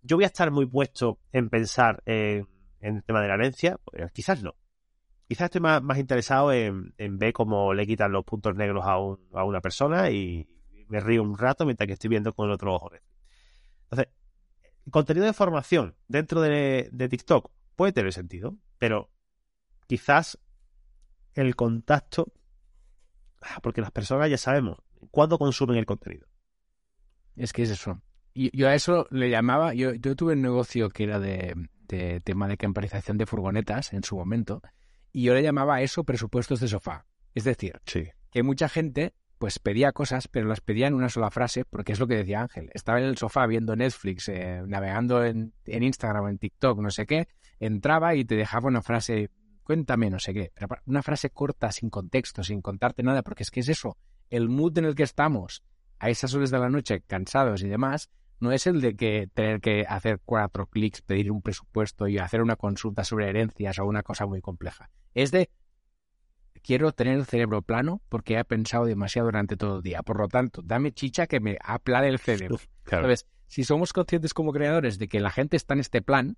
[0.03, 2.47] yo voy a estar muy puesto en pensar en
[2.85, 4.55] en el tema de la herencia, pues quizás no.
[5.27, 9.61] Quizás estoy más, interesado en, ver cómo le quitan los puntos negros a, a una
[9.63, 10.47] persona y
[10.89, 12.91] me río un rato mientras que estoy viendo con el otro ojo.
[13.85, 14.13] Entonces,
[14.91, 19.11] contenido de formación dentro de, TikTok puede tener sentido, pero
[19.87, 20.39] quizás
[21.33, 22.33] el contacto,
[23.41, 24.79] ah, porque las personas ya sabemos
[25.11, 26.29] cuándo consumen el contenido.
[27.35, 28.03] Es que es eso.
[28.35, 31.55] Y yo a eso le llamaba, yo, yo tuve un negocio que era de,
[31.89, 34.63] de tema de camperización de furgonetas en su momento,
[35.13, 37.07] y yo le llamaba a eso presupuestos de sofá.
[37.35, 37.81] Es decir,
[38.31, 42.01] que mucha gente pues pedía cosas, pero las pedía en una sola frase, porque es
[42.01, 42.71] lo que decía Ángel.
[42.73, 46.91] Estaba en el sofá viendo Netflix, eh, navegando en, en, Instagram o en TikTok, no
[46.91, 47.29] sé qué,
[47.59, 49.31] entraba y te dejaba una frase,
[49.63, 50.53] cuéntame, no sé qué,
[50.87, 53.99] una frase corta, sin contexto, sin contarte nada, porque es que es eso,
[54.31, 55.63] el mood en el que estamos
[55.99, 58.11] a esas horas de la noche, cansados y demás,
[58.41, 62.43] no es el de que tener que hacer cuatro clics, pedir un presupuesto y hacer
[62.43, 64.91] una consulta sobre herencias o una cosa muy compleja.
[65.15, 65.51] Es de
[66.63, 70.03] quiero tener el cerebro plano porque he pensado demasiado durante todo el día.
[70.03, 72.59] Por lo tanto, dame chicha que me aplane el cerebro.
[72.87, 73.27] ¿Sabes?
[73.47, 76.37] Si somos conscientes como creadores de que la gente está en este plan,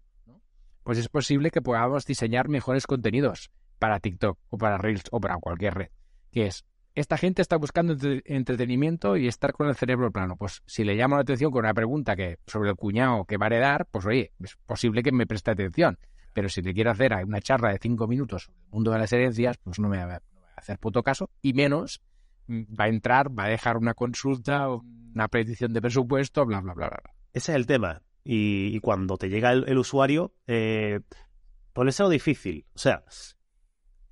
[0.82, 5.36] pues es posible que podamos diseñar mejores contenidos para TikTok o para Reels o para
[5.38, 5.88] cualquier red.
[6.30, 6.64] Que es
[6.96, 7.94] esta gente está buscando
[8.24, 10.36] entretenimiento y estar con el cerebro plano.
[10.36, 13.46] Pues si le llamo la atención con una pregunta que sobre el cuñado que va
[13.46, 15.98] a heredar, pues oye, es posible que me preste atención.
[16.32, 19.12] Pero si le quiero hacer una charla de cinco minutos sobre el mundo de las
[19.12, 20.22] herencias, pues no me va a
[20.56, 21.28] hacer puto caso.
[21.42, 22.02] Y menos
[22.46, 26.72] mm, va a entrar, va a dejar una consulta, una petición de presupuesto, bla, bla,
[26.72, 27.14] bla, bla.
[27.34, 28.00] Ese es el tema.
[28.24, 31.00] Y, cuando te llega el, usuario, eh,
[31.74, 32.66] lo difícil.
[32.74, 33.04] O sea,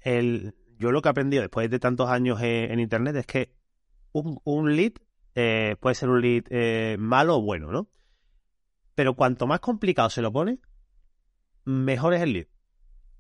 [0.03, 3.53] el, yo lo que he aprendido después de tantos años en, en Internet es que
[4.13, 4.93] un, un lead
[5.35, 7.89] eh, puede ser un lead eh, malo o bueno, ¿no?
[8.95, 10.61] Pero cuanto más complicado se lo pone,
[11.65, 12.47] mejor es el lead.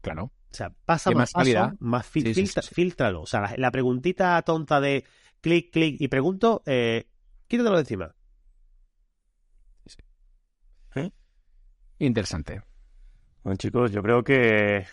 [0.00, 0.24] Claro.
[0.24, 1.64] O sea, pasa más, más calidad.
[1.70, 2.74] paso, más fil- Sí, sí, filtra- sí, sí.
[2.74, 3.22] filtralo.
[3.22, 5.04] O sea, la, la preguntita tonta de
[5.40, 7.08] clic, clic y pregunto, eh,
[7.48, 8.14] quítatelo de encima.
[11.98, 12.62] Interesante.
[13.42, 14.84] Bueno, chicos, yo creo que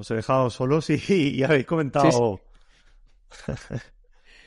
[0.00, 0.98] os he dejado solos y,
[1.36, 2.40] y habéis comentado.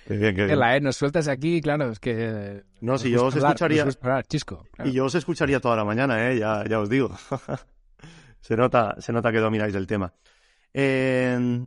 [0.07, 0.59] qué bien, qué Que bien.
[0.59, 2.63] la, eh, nos sueltas aquí, claro, es que...
[2.81, 3.83] No, si yo os hablar, escucharía.
[3.83, 4.65] hablar, chisco.
[4.71, 4.89] claro.
[4.89, 6.37] Y yo os escucharía toda la mañana, ¿eh?
[6.39, 7.15] ya, ya os digo.
[8.41, 10.13] se, nota, se nota que domináis el tema.
[10.73, 11.65] Eh,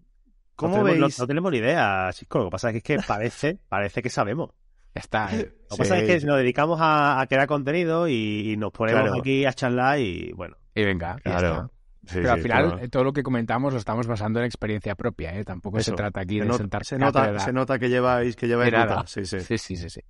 [0.55, 1.19] ¿Cómo no tenemos, veis?
[1.19, 2.41] No, tenemos ni idea, chicos.
[2.43, 4.51] Lo que pasa es que parece, parece que sabemos.
[4.95, 5.29] Ya está.
[5.37, 5.53] eh.
[5.71, 9.03] Lo que pasa es que nos dedicamos a, a crear contenido y, y nos ponemos
[9.03, 9.19] Claro.
[9.21, 10.57] aquí a charlar y bueno.
[10.75, 11.71] Y venga, ya Claro.
[12.07, 12.85] Sí, Pero al final, claro.
[12.85, 15.45] eh, todo lo que comentamos lo estamos basando en experiencia propia, ¿eh?
[15.45, 18.47] Tampoco se trata aquí se, de nota, sentar se, nota, se nota que lleváis, que
[18.47, 19.05] lleváis ruta.
[19.07, 20.01] Sí, sí, Sí, sí, sí, sí.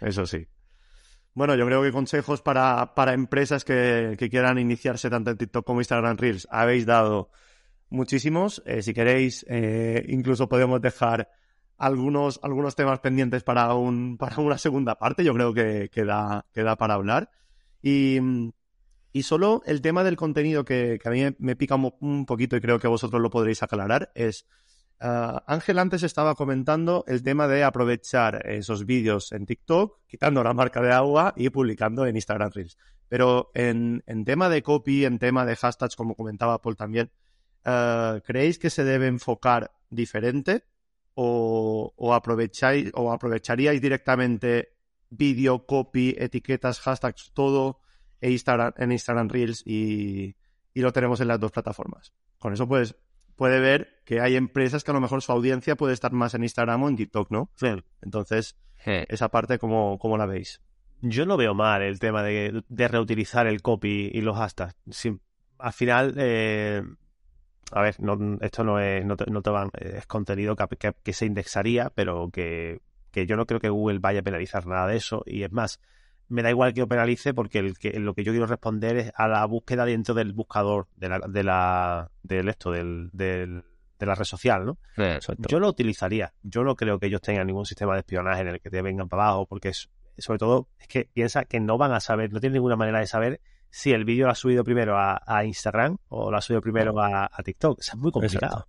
[0.00, 0.46] eso sí.
[1.34, 5.64] Bueno, yo creo que consejos para, para empresas que, que quieran iniciarse tanto en TikTok
[5.64, 7.30] como Instagram Reels habéis dado
[7.90, 8.60] muchísimos.
[8.66, 11.30] Eh, si queréis, eh, incluso podemos dejar
[11.76, 15.22] algunos, algunos temas pendientes para, un, para una segunda parte.
[15.22, 17.30] Yo creo que, que, da, que da para hablar.
[17.80, 18.18] Y,
[19.12, 22.60] y solo el tema del contenido que, a mí me- pica un, un poquito y
[22.60, 24.46] creo que vosotros lo podréis aclarar es...
[25.00, 30.52] ah, Ángel antes estaba comentando el tema de aprovechar esos vídeos en TikTok, quitando la
[30.54, 32.76] marca de agua y publicando en Instagram Reels.
[33.08, 37.10] Pero en, en tema de copy, en tema de hashtags, como comentaba Paul también,
[37.64, 40.64] ah, ¿creéis que se debe enfocar diferente?
[41.14, 44.76] ¿O, o aprovecháis, o aprovecharíais directamente
[45.10, 47.80] vídeo, copy, etiquetas, hashtags, todo
[48.20, 50.34] e Instagram, en Instagram Reels y,
[50.74, 52.12] y lo tenemos en las dos plataformas?
[52.38, 52.96] Con eso, pues,
[53.36, 56.42] puede ver que hay empresas que a lo mejor su audiencia puede estar más en
[56.42, 57.50] Instagram o en TikTok, ¿no?
[58.02, 58.56] Entonces,
[59.08, 60.60] esa parte, ¿cómo, cómo la veis?
[61.00, 64.74] Yo no veo mal el tema de, de reutilizar el copy y los hashtags.
[65.58, 66.82] Al final, eh,
[67.70, 70.94] a ver, no, esto no es, no te, no te van- es contenido que, que-
[71.02, 72.80] que se indexaría, pero que,
[73.12, 75.22] que yo no creo que Google vaya a penalizar nada de eso.
[75.26, 75.80] Y es más,
[76.28, 79.12] me da igual que lo penalice porque el que, lo que yo quiero responder es
[79.14, 83.64] a la búsqueda dentro del buscador de la, de la, del esto, del, del-
[83.98, 84.78] de la red social, ¿no?
[85.48, 86.32] Yo lo utilizaría.
[86.44, 89.08] Yo no creo que ellos tengan ningún sistema de espionaje en el que te vengan
[89.08, 92.38] para abajo, porque es, sobre todo es que piensa que no van a saber, no
[92.38, 95.98] tienen ninguna manera de saber si el vídeo lo ha subido primero a, a Instagram
[96.10, 97.80] o lo ha subido primero a, a TikTok.
[97.80, 98.68] Eso es muy complicado.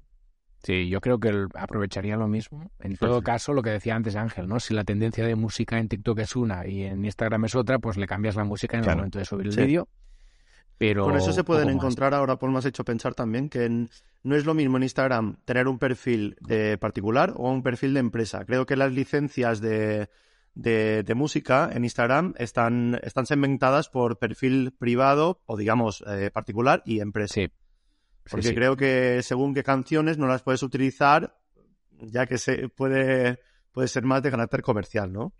[0.63, 2.69] Sí, yo creo que aprovecharía lo mismo.
[2.79, 4.59] En todo caso, lo que decía antes Ángel, ¿no?
[4.59, 7.95] Si la tendencia de música en TikTok es una y en Instagram es otra, pues
[7.97, 9.61] le cambias la música en el momento de subir el Sí.
[9.61, 9.87] vídeo.
[10.77, 11.75] Pero Con eso se pueden más.
[11.75, 13.89] encontrar, ahora Paul me has hecho pensar también, que en-
[14.23, 17.99] no es lo mismo en Instagram tener un perfil de particular o un perfil de
[18.01, 18.45] empresa.
[18.45, 20.09] Creo que las licencias de,
[20.55, 26.81] de, de música en Instagram están, están segmentadas por perfil privado o digamos eh, particular
[26.85, 27.33] y empresa.
[27.33, 27.49] Sí.
[28.29, 28.55] Porque sí.
[28.55, 31.35] creo que según qué canciones no las puedes utilizar,
[31.99, 33.39] ya que se puede,
[33.71, 35.33] puede ser más de carácter comercial, ¿no?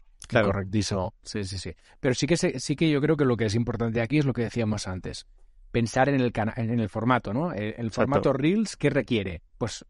[0.44, 1.14] Correctísimo.
[1.24, 1.74] Sí, sí, sí.
[2.00, 4.26] Pero sí que, se- sí que yo creo que lo que es importante aquí es
[4.26, 5.28] lo que decíamos antes.
[5.72, 7.54] Pensar en el, cana- en el formato, ¿no?
[7.54, 9.42] El, el formato Reels, ¿qué requiere?
[9.58, 9.86] Pues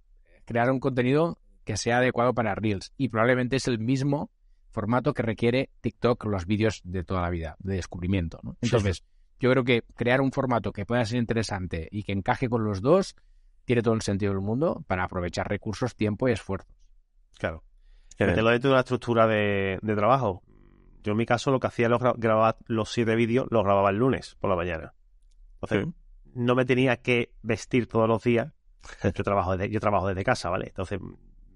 [0.46, 2.92] crear un contenido que sea adecuado para Reels.
[2.98, 4.30] Y probablemente es el mismo
[4.72, 8.56] formato que requiere TikTok, los vídeos de toda la vida, de descubrimiento, ¿no?
[8.62, 9.04] Entonces,
[9.40, 12.82] yo creo que crear un formato que pueda ser interesante y que encaje con los
[12.82, 13.16] dos
[13.66, 16.72] tiene todo el sentido del mundo para aprovechar recursos, tiempo y esfuerzos.
[17.38, 17.64] Claro.
[18.28, 20.44] Meterlo dentro de una estructura de, de trabajo.
[21.04, 23.96] Yo en mi caso lo que hacía era grabar los siete vídeos, los grababa el
[23.98, 24.94] lunes por la mañana.
[25.62, 25.88] Entonces,
[26.34, 28.52] no me tenía que vestir todos los días.
[29.04, 30.68] Yo trabajo desde, yo trabajo desde casa, ¿vale?
[30.68, 31.00] Entonces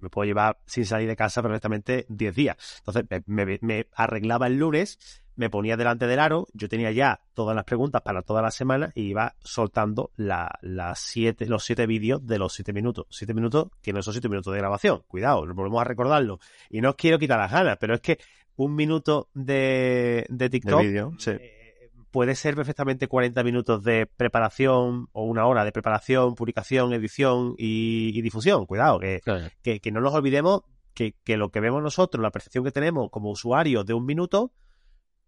[0.01, 2.75] me puedo llevar sin salir de casa perfectamente 10 días.
[2.85, 7.21] Entonces me, me- me arreglaba el lunes, me ponía delante del aro, yo tenía ya
[7.33, 11.87] todas las preguntas para toda la semana y iba soltando la, las siete, los siete
[11.87, 13.07] vídeos de los siete minutos.
[13.09, 15.03] Siete minutos que no son siete minutos de grabación.
[15.07, 16.39] Cuidado, volvemos a recordarlo.
[16.69, 18.19] Y no os quiero quitar las ganas, pero es que
[18.55, 20.81] un minuto de, de De TikTok
[21.17, 21.31] sí.
[21.31, 27.55] eh, puede ser perfectamente 40 minutos de preparación o una hora de preparación, publicación, edición
[27.57, 28.67] y, y difusión.
[28.67, 29.21] Cuidado, que,
[29.63, 30.61] que, que no nos olvidemos
[30.93, 34.51] que, que lo que vemos nosotros, la percepción que tenemos como usuarios de un minuto,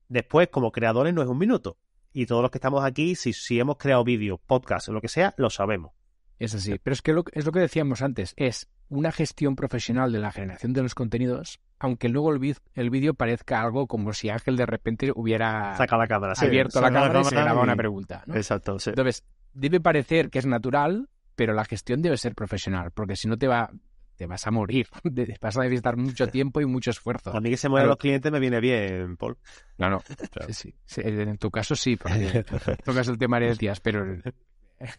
[0.10, 1.78] después como creadores no es un minuto.
[2.14, 5.10] Y todos los que estamos aquí, si, si hemos creado vídeos, podcast o lo que
[5.10, 5.92] sea, lo sabemos.
[6.40, 6.78] Es así.
[6.82, 8.34] Pero es que lo, es lo que decíamos antes.
[8.38, 13.14] Es una gestión profesional de la generación de los contenidos, aunque luego el, el vídeo
[13.16, 16.36] parezca algo como si Ángel de repente hubiera Saca la cámara.
[16.36, 16.46] sí.
[16.46, 18.24] abierto la saca la cámara y se cámara graba y- una pregunta.
[18.28, 18.36] ¿no?
[18.36, 18.92] Exacto, sí.
[18.92, 23.38] Entonces, debe parecer que es natural, pero la gestión debe ser profesional, porque si no
[23.38, 23.72] te va,
[24.16, 27.36] te vas a morir, te vas a necesitar mucho tiempo y mucho esfuerzo.
[27.36, 29.38] A mí que se mueran los clientes me viene bien, Paul.
[29.78, 30.04] No, no,
[30.50, 32.46] sí, sí, en tu caso sí, porque
[32.84, 34.24] tocas el tema de días, pero en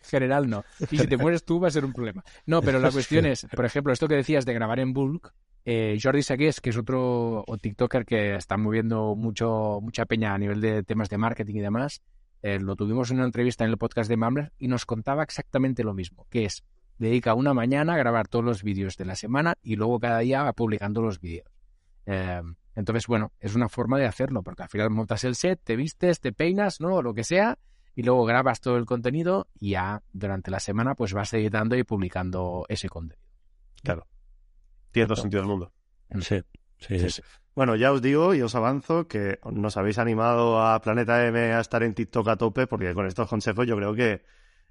[0.03, 0.65] general no.
[0.91, 2.25] Y si te mueres tú va a ser un problema.
[2.47, 5.33] No, pero la cuestión es, por ejemplo, esto que decías de grabar en bulk,
[5.65, 10.61] eh, Jordi Sagués, que es otro TikToker que está moviendo mucho, mucha peña a nivel
[10.61, 12.03] de temas de marketing y demás,
[12.43, 15.83] eh, lo tuvimos en una entrevista en el podcast de Mambler y nos contaba exactamente
[15.83, 16.63] lo mismo, que es
[16.99, 20.43] dedica una mañana a grabar todos los vídeos de la semana y luego cada día
[20.43, 21.51] va publicando los vídeos.
[22.07, 22.43] Eh,
[22.75, 26.21] entonces, bueno, es una forma de hacerlo, porque al final montas el set, te vistes,
[26.21, 26.97] te peinas, ¿no?
[26.97, 27.59] O lo que sea,
[27.95, 31.83] y luego grabas todo el contenido y ya durante la semana pues vas editando y
[31.83, 33.27] publicando ese contenido.
[33.83, 34.07] Claro.
[34.93, 35.73] Tiene todo sentido del mundo.
[36.21, 36.43] Sí.
[36.79, 37.23] Sí, sí,
[37.55, 41.61] Bueno, ya os digo y os avanzo que nos habéis animado a Planeta M a
[41.61, 44.23] estar en TikTok a tope, porque con estos consejos yo creo que,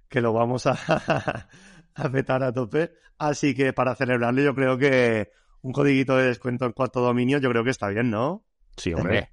[0.08, 1.50] que lo vamos a,
[1.96, 2.92] a petar a tope.
[3.18, 5.32] Así que para celebrarlo yo creo que
[5.62, 8.44] un codiguito de descuento en cuarto dominio yo creo que está bien, ¿no?
[8.78, 9.32] Sí, hombre.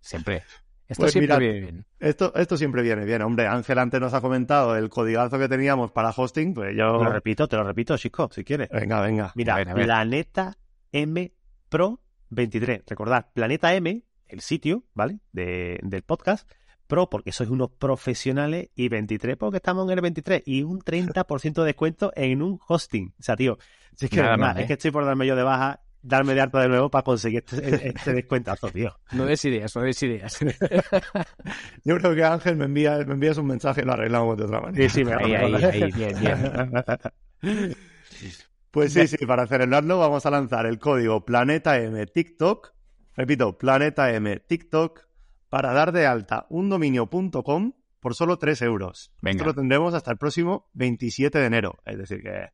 [0.00, 0.44] Siempre.
[0.86, 1.86] Esto pues siempre viene bien.
[1.98, 3.22] Esto, esto siempre viene bien.
[3.22, 6.98] Hombre, Ángel antes nos ha comentado el codigazo que teníamos para hosting, pues yo...
[6.98, 8.68] Te lo repito, te lo repito, chico, si quieres.
[8.68, 9.32] Venga, venga.
[9.34, 10.58] Mira, Planeta
[10.92, 11.32] M
[11.70, 12.82] Pro 23.
[12.86, 15.20] Recordad, Planeta M, el sitio, ¿vale?
[15.32, 16.50] De, del podcast.
[16.86, 21.54] Pro porque sois unos profesionales y 23 porque estamos en el 23 y un 30%
[21.54, 23.14] de descuento en un hosting.
[23.18, 23.58] O sea, tío,
[23.98, 24.66] es que, ¿eh?
[24.66, 27.88] que estoy por darme yo de baja, darme de harta de nuevo para conseguir este,
[27.88, 28.98] este descuentazo, tío.
[29.12, 30.38] No des ideas, no des ideas.
[31.84, 34.60] yo creo que Ángel me, envía, me envías un mensaje y lo arreglamos de otra
[34.60, 34.88] manera.
[34.88, 37.76] Sí, sí, me ahí, ahí, ahí, bien, bien.
[38.70, 42.72] Pues sí, sí, para celebrarlo vamos a lanzar el código Planeta M TikTok.
[43.14, 45.00] Repito, Planeta M TikTok
[45.54, 49.12] para dar de alta un dominio.com por solo 3 euros.
[49.22, 49.36] Venga.
[49.36, 51.78] Esto lo tendremos hasta el próximo 27 de enero.
[51.86, 52.48] Es decir, que...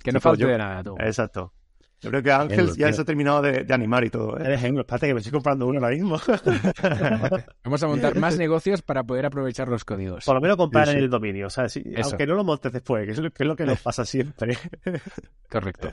[0.00, 0.94] Que no falte de nada, tú.
[0.98, 1.54] Exacto.
[2.02, 4.38] Yo creo que Ángel ya se ha terminado de, animar y todo.
[4.38, 4.42] ¿eh?
[4.44, 6.20] Eres espérate que me estoy comprando uno ahora mismo.
[7.64, 10.26] Vamos a montar más negocios para poder aprovechar los códigos.
[10.26, 11.80] Por lo menos comprar en el dominio, ¿sabes?
[12.02, 14.58] aunque no lo montes después, que es lo que, nos pasa siempre.
[15.48, 15.90] Correcto.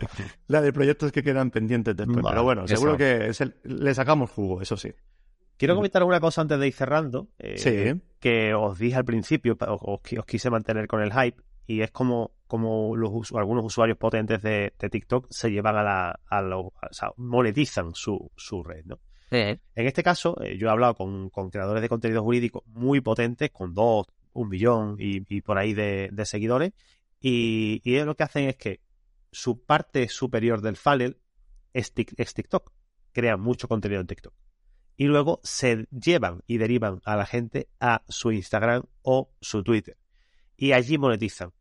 [0.47, 2.26] La de proyectos que quedan pendientes después.
[2.28, 3.32] Pero bueno, seguro que
[3.64, 4.91] le sacamos jugo, eso sí.
[5.60, 7.28] Quiero comentar alguna cosa antes de ir cerrando.
[7.38, 8.01] Eh, sí.
[8.18, 12.32] Que os dije al principio, os, os quise mantener con el hype y es como,
[12.47, 17.93] como los, algunos usuarios potentes de, TikTok se llevan a la, a o sea, monetizan
[17.93, 18.99] su, su red, ¿no?
[19.32, 23.51] En este caso, eh, yo he hablado con, con, creadores de contenido jurídico muy potentes,
[23.51, 26.72] con dos, un millón y, por ahí de, seguidores,
[27.20, 28.80] y, y, ellos lo que hacen es que
[29.32, 31.18] su parte superior del funnel
[31.74, 32.72] es, es TikTok.
[33.12, 34.34] Crean mucho contenido en TikTok.
[35.00, 39.97] Y luego se llevan y derivan a la gente a su Instagram o su Twitter.
[40.58, 41.54] Y allí monetizan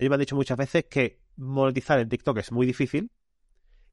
[0.00, 3.10] ellos me han dicho muchas veces que monetizar en TikTok es muy difícil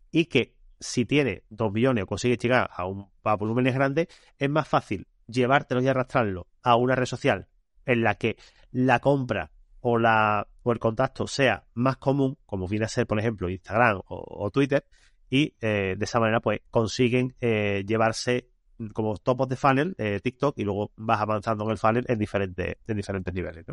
[0.09, 4.07] y que si tiene dos millones o consigue llegar a, un, a volúmenes grandes,
[4.39, 7.49] es más fácil llevártelo y arrastrarlo a una red social
[7.85, 8.37] en la que
[8.71, 13.19] la compra o, la, o el contacto sea más común, como viene a ser, por
[13.19, 14.85] ejemplo, Instagram o, Twitter,
[15.29, 18.47] y eh, de esa manera pues consiguen eh, llevarse
[18.93, 22.75] como topos de funnel eh, TikTok y luego vas avanzando en el funnel en diferentes,
[22.87, 23.65] en diferentes niveles.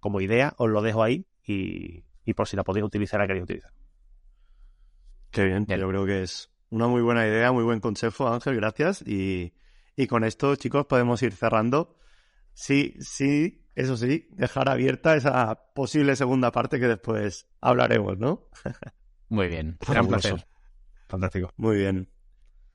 [0.00, 3.72] Como idea, os lo dejo ahí y, por si la podéis utilizar, la queréis utilizar.
[5.30, 9.02] Qué bien, yo creo que es una muy buena idea, muy buen consejo, Ángel, gracias.
[9.06, 9.52] Y,
[10.08, 11.96] con esto, chicos, podemos ir cerrando.
[12.54, 18.48] Sí, sí, eso sí, dejar abierta esa posible segunda parte que después hablaremos, ¿no?
[19.28, 20.46] Muy bien, gran placer.
[21.08, 21.52] Fantástico.
[21.56, 22.08] Muy bien.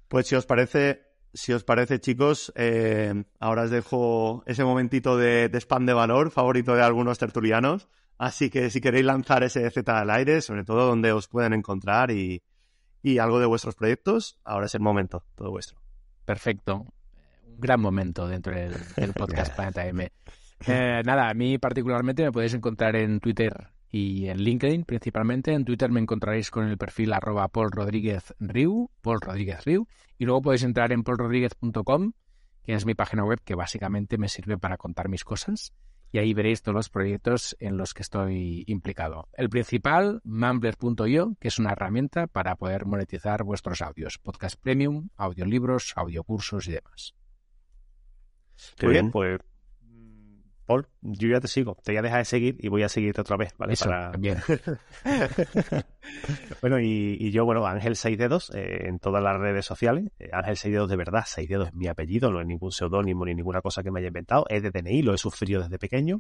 [0.08, 5.50] Pues si os parece, si os parece, chicos, eh, ahora os dejo ese momentito de,
[5.50, 7.90] de spam de valor favorito de algunos tertulianos.
[8.18, 12.12] Así que si queréis lanzar ese Z al aire, sobre todo donde os pueden encontrar
[12.12, 12.42] y,
[13.20, 15.78] algo de vuestros proyectos, ahora es el momento, todo vuestro.
[16.24, 16.86] Perfecto.
[17.46, 20.10] Un gran momento dentro del, podcast Planeta M.
[20.68, 25.54] Eh, nada, a mí particularmente me podéis encontrar en Twitter y en LinkedIn principalmente.
[25.54, 29.88] En Twitter me encontraréis con el perfil arroba Paul Rodríguez Riu, Paul Rodríguez Riu,
[30.18, 32.14] y luego podéis entrar en paulrodríguez.com,
[32.64, 35.74] que es mi página web que básicamente me sirve para contar mis cosas
[36.12, 39.30] y ahí veréis todos los proyectos en los que estoy implicado.
[39.34, 45.94] El principal, Mumbler.io, que es una herramienta para poder monetizar vuestros audios, podcast premium, audiolibros,
[45.96, 47.14] audiocursos y demás.
[48.82, 49.40] Muy bien, pues
[50.66, 51.78] Paul, yo ya te sigo.
[51.84, 53.74] Te voy a dejar de seguir y voy a seguirte otra vez, ¿vale?
[53.74, 54.38] Eso, bien.
[56.62, 60.12] bueno, y, yo, bueno, Ángel 6 dedos eh, en todas las redes sociales.
[60.20, 63.26] Eh, Ángel 6 dedos de verdad, 6 dedos es mi apellido, no es ningún seudónimo
[63.26, 64.46] ni ninguna cosa que me haya inventado.
[64.50, 66.20] Es de DNI, lo he sufrido desde pequeño.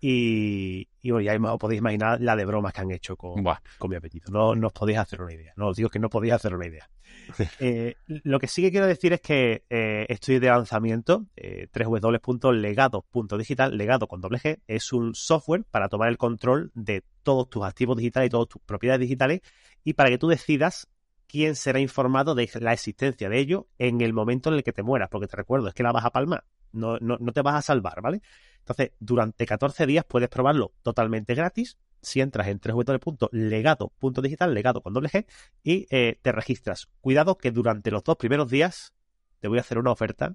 [0.00, 3.42] Y, y bueno, ya os podéis imaginar la de bromas que han hecho con,
[3.78, 4.30] con mi apetito.
[4.30, 5.52] No, no os podéis hacer una idea.
[5.56, 6.88] No os digo que no podéis hacer una idea.
[7.60, 13.76] Eh, lo que sí que quiero decir es que eh, estoy de lanzamiento, eh, www.legado.digital,
[13.76, 17.96] legado con doble G, es un software para tomar el control de todos tus activos
[17.96, 19.40] digitales y todas tus propiedades digitales
[19.84, 20.88] y para que tú decidas
[21.26, 24.82] quién será informado de la existencia de ello en el momento en el que te
[24.82, 27.56] mueras, porque te recuerdo, es que la vas a palmar, no, no, no te vas
[27.56, 28.20] a salvar, ¿vale?
[28.64, 35.10] Entonces, durante 14 días puedes probarlo totalmente gratis si entras en www.legado.digital, legado con doble
[35.10, 35.26] G,
[35.62, 36.88] y eh, te registras.
[37.02, 38.94] Cuidado que durante los dos primeros días
[39.40, 40.34] te voy a hacer una oferta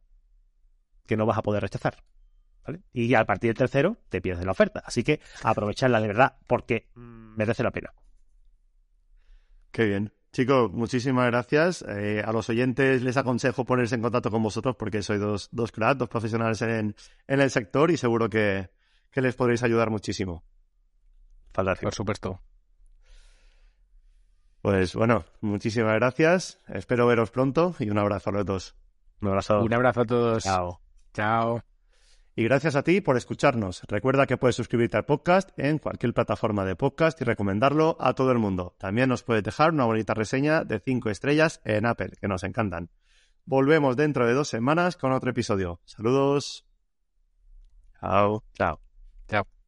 [1.08, 2.04] que no vas a poder rechazar.
[2.66, 2.82] ¿vale?
[2.94, 4.84] Y a partir del tercero te pierdes la oferta.
[4.86, 7.94] Así que aprovecharla de verdad porque merece la pena.
[9.72, 10.14] Qué bien.
[10.32, 11.84] Chicos, muchísimas gracias.
[11.88, 15.72] Eh, a los oyentes les aconsejo ponerse en contacto con vosotros porque sois dos, dos
[15.72, 16.96] cracks, dos profesionales en,
[17.28, 18.70] en el sector y seguro que,
[19.12, 20.44] que les podréis ayudar muchísimo.
[21.86, 22.42] Por supuesto.
[24.62, 26.60] Pues bueno, muchísimas gracias.
[26.68, 28.76] Espero veros pronto y un abrazo a los dos.
[29.22, 29.62] Un abrazo.
[29.62, 30.44] Un abrazo a todos.
[30.44, 30.82] Chao.
[31.14, 31.69] Chao.
[32.40, 33.82] Y gracias a ti por escucharnos.
[33.90, 38.32] Recuerda que puedes suscribirte al podcast en cualquier plataforma de podcast y recomendarlo a todo
[38.32, 38.78] el mundo.
[38.80, 42.92] También nos puedes dejar una bonita reseña de 5 estrellas en Apple, que nos encantan.
[43.44, 45.82] Volvemos dentro de dos semanas con otro episodio.
[45.84, 46.66] Saludos.
[48.00, 48.46] Chao.
[48.54, 48.80] Chao.
[49.28, 49.59] Chao.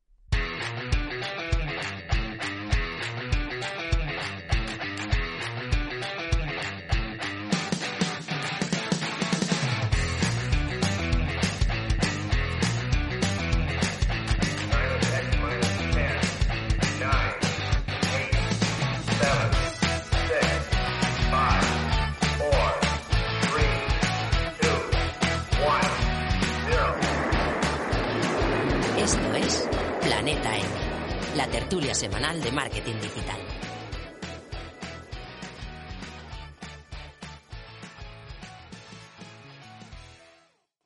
[31.94, 33.51] Semanal de marketing digital.